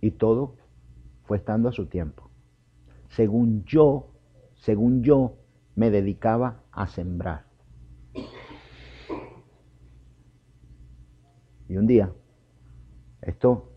[0.00, 0.56] Y todo
[1.24, 2.30] fue estando a su tiempo.
[3.10, 4.14] Según yo,
[4.54, 5.36] según yo,
[5.74, 7.44] me dedicaba a sembrar.
[11.68, 12.10] Y un día,
[13.20, 13.70] esto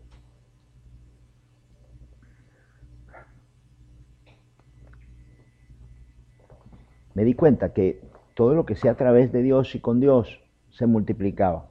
[7.14, 8.00] me di cuenta que
[8.34, 10.40] todo lo que sea a través de Dios y con Dios
[10.70, 11.70] se multiplicaba.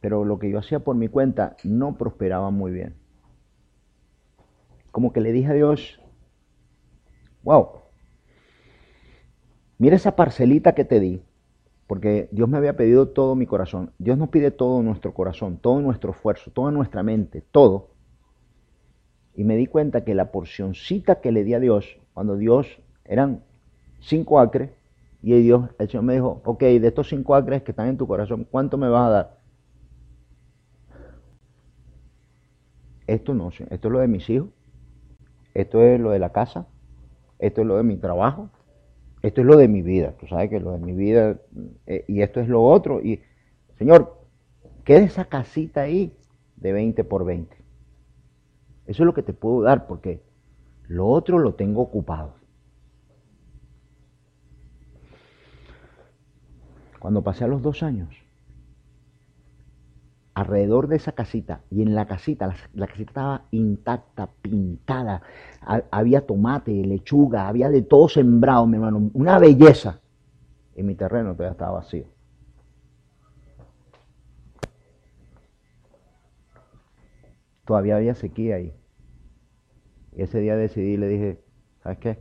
[0.00, 2.96] Pero lo que yo hacía por mi cuenta no prosperaba muy bien.
[4.90, 6.00] Como que le dije a Dios,
[7.44, 7.68] wow,
[9.78, 11.22] mira esa parcelita que te di,
[11.86, 13.92] porque Dios me había pedido todo mi corazón.
[13.98, 17.90] Dios nos pide todo nuestro corazón, todo nuestro esfuerzo, toda nuestra mente, todo.
[19.34, 22.66] Y me di cuenta que la porcioncita que le di a Dios, cuando Dios
[23.04, 23.42] eran
[24.02, 24.70] cinco acres,
[25.22, 28.06] Y Dios, el Señor me dijo, ok, de estos cinco acres que están en tu
[28.08, 29.38] corazón, ¿cuánto me vas a dar?
[33.06, 34.48] Esto no, esto es lo de mis hijos,
[35.54, 36.66] esto es lo de la casa,
[37.38, 38.50] esto es lo de mi trabajo,
[39.22, 40.14] esto es lo de mi vida.
[40.18, 41.40] Tú sabes que lo de mi vida
[41.86, 43.00] eh, y esto es lo otro.
[43.00, 43.22] Y,
[43.78, 44.20] Señor,
[44.84, 46.16] quede esa casita ahí
[46.56, 47.56] de 20 por 20.
[48.86, 50.22] Eso es lo que te puedo dar porque
[50.88, 52.41] lo otro lo tengo ocupado.
[57.02, 58.14] Cuando pasé a los dos años,
[60.34, 65.20] alrededor de esa casita y en la casita, la, casita estaba intacta, pintada,
[65.90, 69.98] había tomate, lechuga, había de todo sembrado, mi hermano, una belleza.
[70.76, 72.04] Y mi terreno todavía estaba vacío.
[77.64, 78.72] Todavía había sequía ahí.
[80.12, 81.40] Y ese día decidí le dije,
[81.82, 82.18] ¿sabes qué?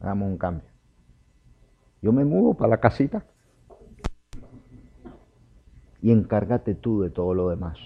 [0.00, 0.70] Hagamos un cambio.
[2.00, 3.22] Yo me mudo para la casita
[6.00, 7.78] y encárgate tú de todo lo demás.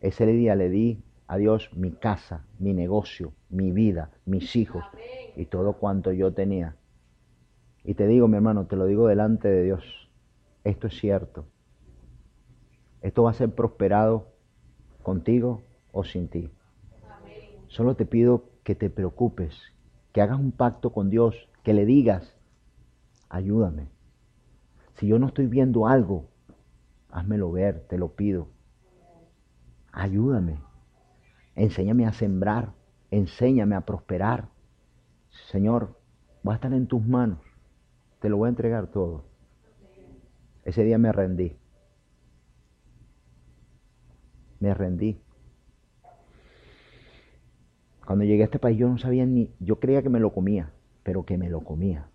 [0.00, 4.84] Ese día le di a Dios mi casa, mi negocio, mi vida, mis hijos
[5.36, 6.76] y todo cuanto yo tenía.
[7.84, 10.10] Y te digo, mi hermano, te lo digo delante de Dios,
[10.64, 11.46] esto es cierto.
[13.00, 14.28] Esto va a ser prosperado
[15.02, 15.62] contigo
[15.92, 16.50] o sin ti.
[17.68, 19.54] Solo te pido que te preocupes,
[20.12, 22.34] que hagas un pacto con Dios, que le digas,
[23.28, 23.88] ayúdame,
[24.98, 26.28] si yo no estoy viendo algo,
[27.10, 28.48] házmelo ver, te lo pido.
[29.92, 30.60] Ayúdame.
[31.54, 32.72] Enséñame a sembrar.
[33.10, 34.48] Enséñame a prosperar.
[35.50, 35.98] Señor,
[36.46, 37.38] va a estar en tus manos.
[38.20, 39.24] Te lo voy a entregar todo.
[40.64, 41.56] Ese día me rendí.
[44.58, 45.20] Me rendí.
[48.04, 50.72] Cuando llegué a este país yo no sabía ni, yo creía que me lo comía,
[51.04, 52.08] pero que me lo comía.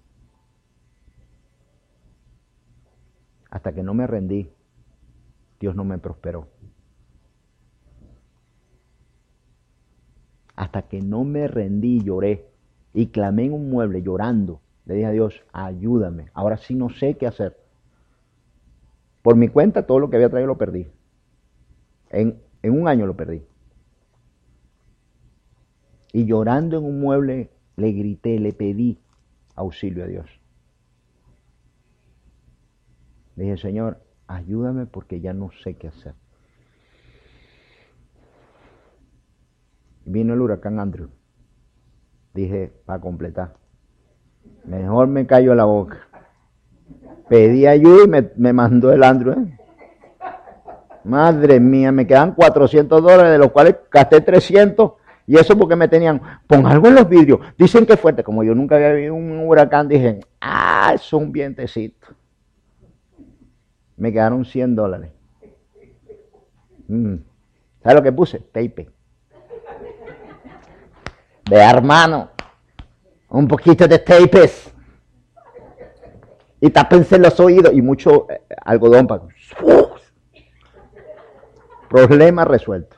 [3.53, 4.49] Hasta que no me rendí,
[5.59, 6.47] Dios no me prosperó.
[10.55, 12.47] Hasta que no me rendí, lloré
[12.95, 14.59] y clamé en un mueble llorando.
[14.85, 16.31] Le dije a Dios, ayúdame.
[16.33, 17.55] Ahora sí no sé qué hacer.
[19.21, 20.87] Por mi cuenta, todo lo que había traído lo perdí.
[22.09, 23.43] En, en un año lo perdí.
[26.11, 28.97] Y llorando en un mueble, le grité, le pedí
[29.55, 30.42] auxilio a Dios.
[33.35, 36.13] Le dije, Señor, ayúdame porque ya no sé qué hacer.
[40.05, 41.09] Vino el huracán Andrew.
[42.33, 43.55] Dije, para completar.
[44.65, 46.07] Mejor me cayó la boca.
[47.29, 49.33] Pedí ayuda y me, mandó el Andrew.
[49.33, 49.59] ¿eh?
[51.05, 54.93] Madre mía, me quedan 400 dólares, de los cuales gasté 300.
[55.25, 57.39] Y eso porque me tenían, pon algo en los vidrios.
[57.57, 58.23] Dicen que fuerte.
[58.23, 62.07] Como yo nunca había visto un huracán, dije, ah, es un vientecito
[63.97, 65.11] me quedaron 100 dólares.
[66.87, 67.15] Mm.
[67.81, 68.39] ¿Sabes lo que puse?
[68.39, 68.89] Tape.
[71.49, 72.29] De hermano.
[73.29, 74.73] Un poquito de tapes.
[76.61, 79.23] Y tapense los oídos y mucho eh, algodón para...
[81.89, 82.97] Problema resuelto.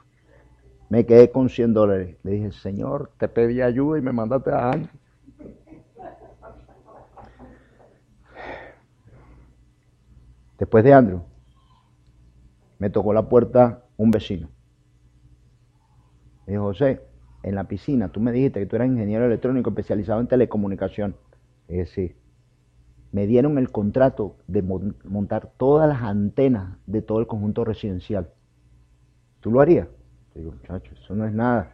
[0.89, 2.16] Me quedé con 100 dólares.
[2.24, 4.90] Le dije, Señor, te pedí ayuda y me mandaste a alguien.
[10.57, 11.22] Después de Andrew,
[12.80, 14.49] me tocó la puerta un vecino.
[16.45, 17.02] Me dijo, José,
[17.44, 21.15] en la piscina, tú me dijiste que tú eras ingeniero electrónico especializado en telecomunicación.
[21.68, 22.15] Es decir,
[23.11, 28.30] me dieron el contrato de montar todas las antenas de todo el conjunto residencial.
[29.40, 29.88] ¿Tú lo harías?
[30.34, 31.72] digo, muchachos, eso no es nada.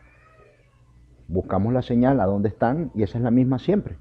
[1.27, 3.97] Buscamos la señal a dónde están y esa es la misma siempre.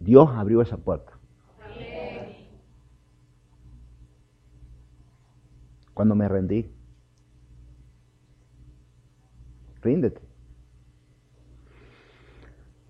[0.00, 1.12] Dios abrió esa puerta.
[5.94, 6.72] Cuando me rendí,
[9.82, 10.22] ríndete.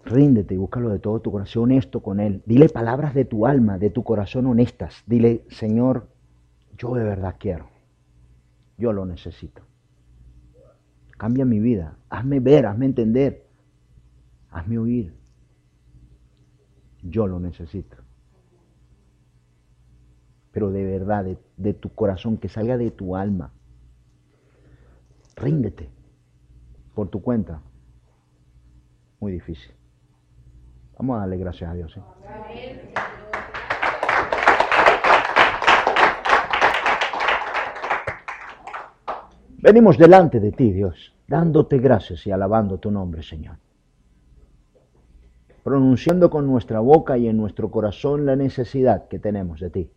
[0.04, 2.42] Ríndete y búscalo de todo tu corazón honesto con Él.
[2.46, 5.02] Dile palabras de tu alma, de tu corazón honestas.
[5.06, 6.08] Dile, Señor,
[6.78, 7.68] yo de verdad quiero.
[8.78, 9.62] Yo lo necesito.
[11.18, 11.98] Cambia mi vida.
[12.08, 13.46] Hazme ver, hazme entender.
[14.50, 15.19] Hazme oír.
[17.02, 17.96] Yo lo necesito.
[20.52, 21.24] Pero de verdad,
[21.56, 23.52] de, tu corazón, que salga de tu alma.
[25.36, 25.88] Ríndete
[26.94, 27.62] por tu cuenta.
[29.20, 29.72] Muy difícil.
[30.98, 31.96] Vamos a darle gracias a Dios.
[31.96, 32.00] ¿eh?
[39.62, 43.56] Venimos delante de ti, Dios, dándote gracias y alabando tu nombre, Señor.
[45.62, 49.90] Pronunciando con nuestra boca y en nuestro corazón la necesidad que tenemos de ti,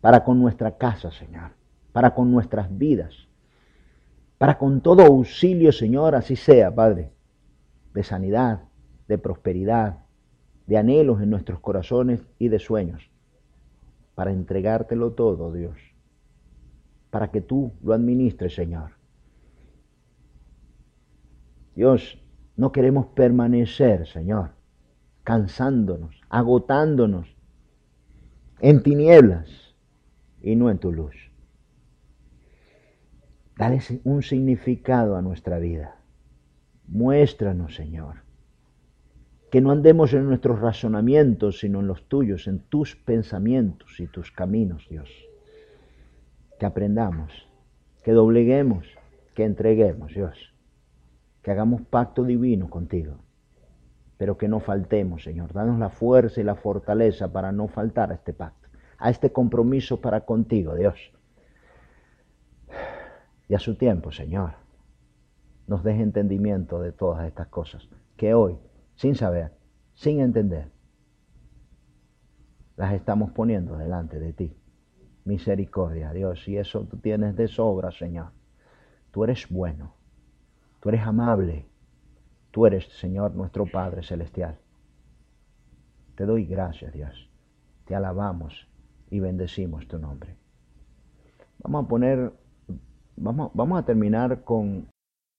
[0.00, 1.52] para con nuestra casa, Señor,
[1.92, 3.28] para con nuestras vidas,
[4.38, 7.10] para con todo auxilio, Señor, así sea, Padre,
[7.94, 8.64] de sanidad,
[9.08, 10.00] de prosperidad,
[10.66, 13.10] de anhelos en nuestros corazones y de sueños,
[14.14, 15.78] para entregártelo todo, Dios,
[17.10, 18.92] para que tú lo administres, Señor.
[21.74, 22.18] Dios,
[22.56, 24.55] no queremos permanecer, Señor,
[25.26, 27.36] cansándonos, agotándonos
[28.60, 29.74] en tinieblas
[30.40, 31.16] y no en tu luz.
[33.58, 35.96] Dale un significado a nuestra vida.
[36.86, 38.22] Muéstranos, Señor,
[39.50, 44.30] que no andemos en nuestros razonamientos, sino en los tuyos, en tus pensamientos y tus
[44.30, 45.10] caminos, Dios.
[46.60, 47.48] Que aprendamos,
[48.04, 48.86] que dobleguemos,
[49.34, 50.52] que entreguemos, Dios
[51.46, 53.18] que hagamos pacto divino contigo,
[54.16, 55.52] pero que no faltemos, Señor.
[55.52, 58.68] Danos la fuerza y la fortaleza para no faltar a este pacto,
[58.98, 61.12] a este compromiso para contigo, Dios.
[63.48, 64.52] Y a su tiempo, Señor,
[65.66, 68.58] nos deje entendimiento de todas estas cosas, que hoy,
[68.94, 69.52] sin saber,
[69.94, 70.70] sin entender,
[72.76, 74.56] las estamos poniendo delante de ti.
[75.24, 78.30] Misericordia, Dios, y eso tú tienes de sobra, Señor.
[79.10, 79.94] Tú eres bueno.
[80.80, 81.66] Tú eres amable.
[82.56, 84.56] Tú eres, Señor, nuestro Padre Celestial.
[86.14, 87.28] Te doy gracias, Dios.
[87.84, 88.66] Te alabamos
[89.10, 90.38] y bendecimos tu nombre.
[91.58, 92.32] Vamos a poner,
[93.14, 94.88] vamos, vamos a terminar con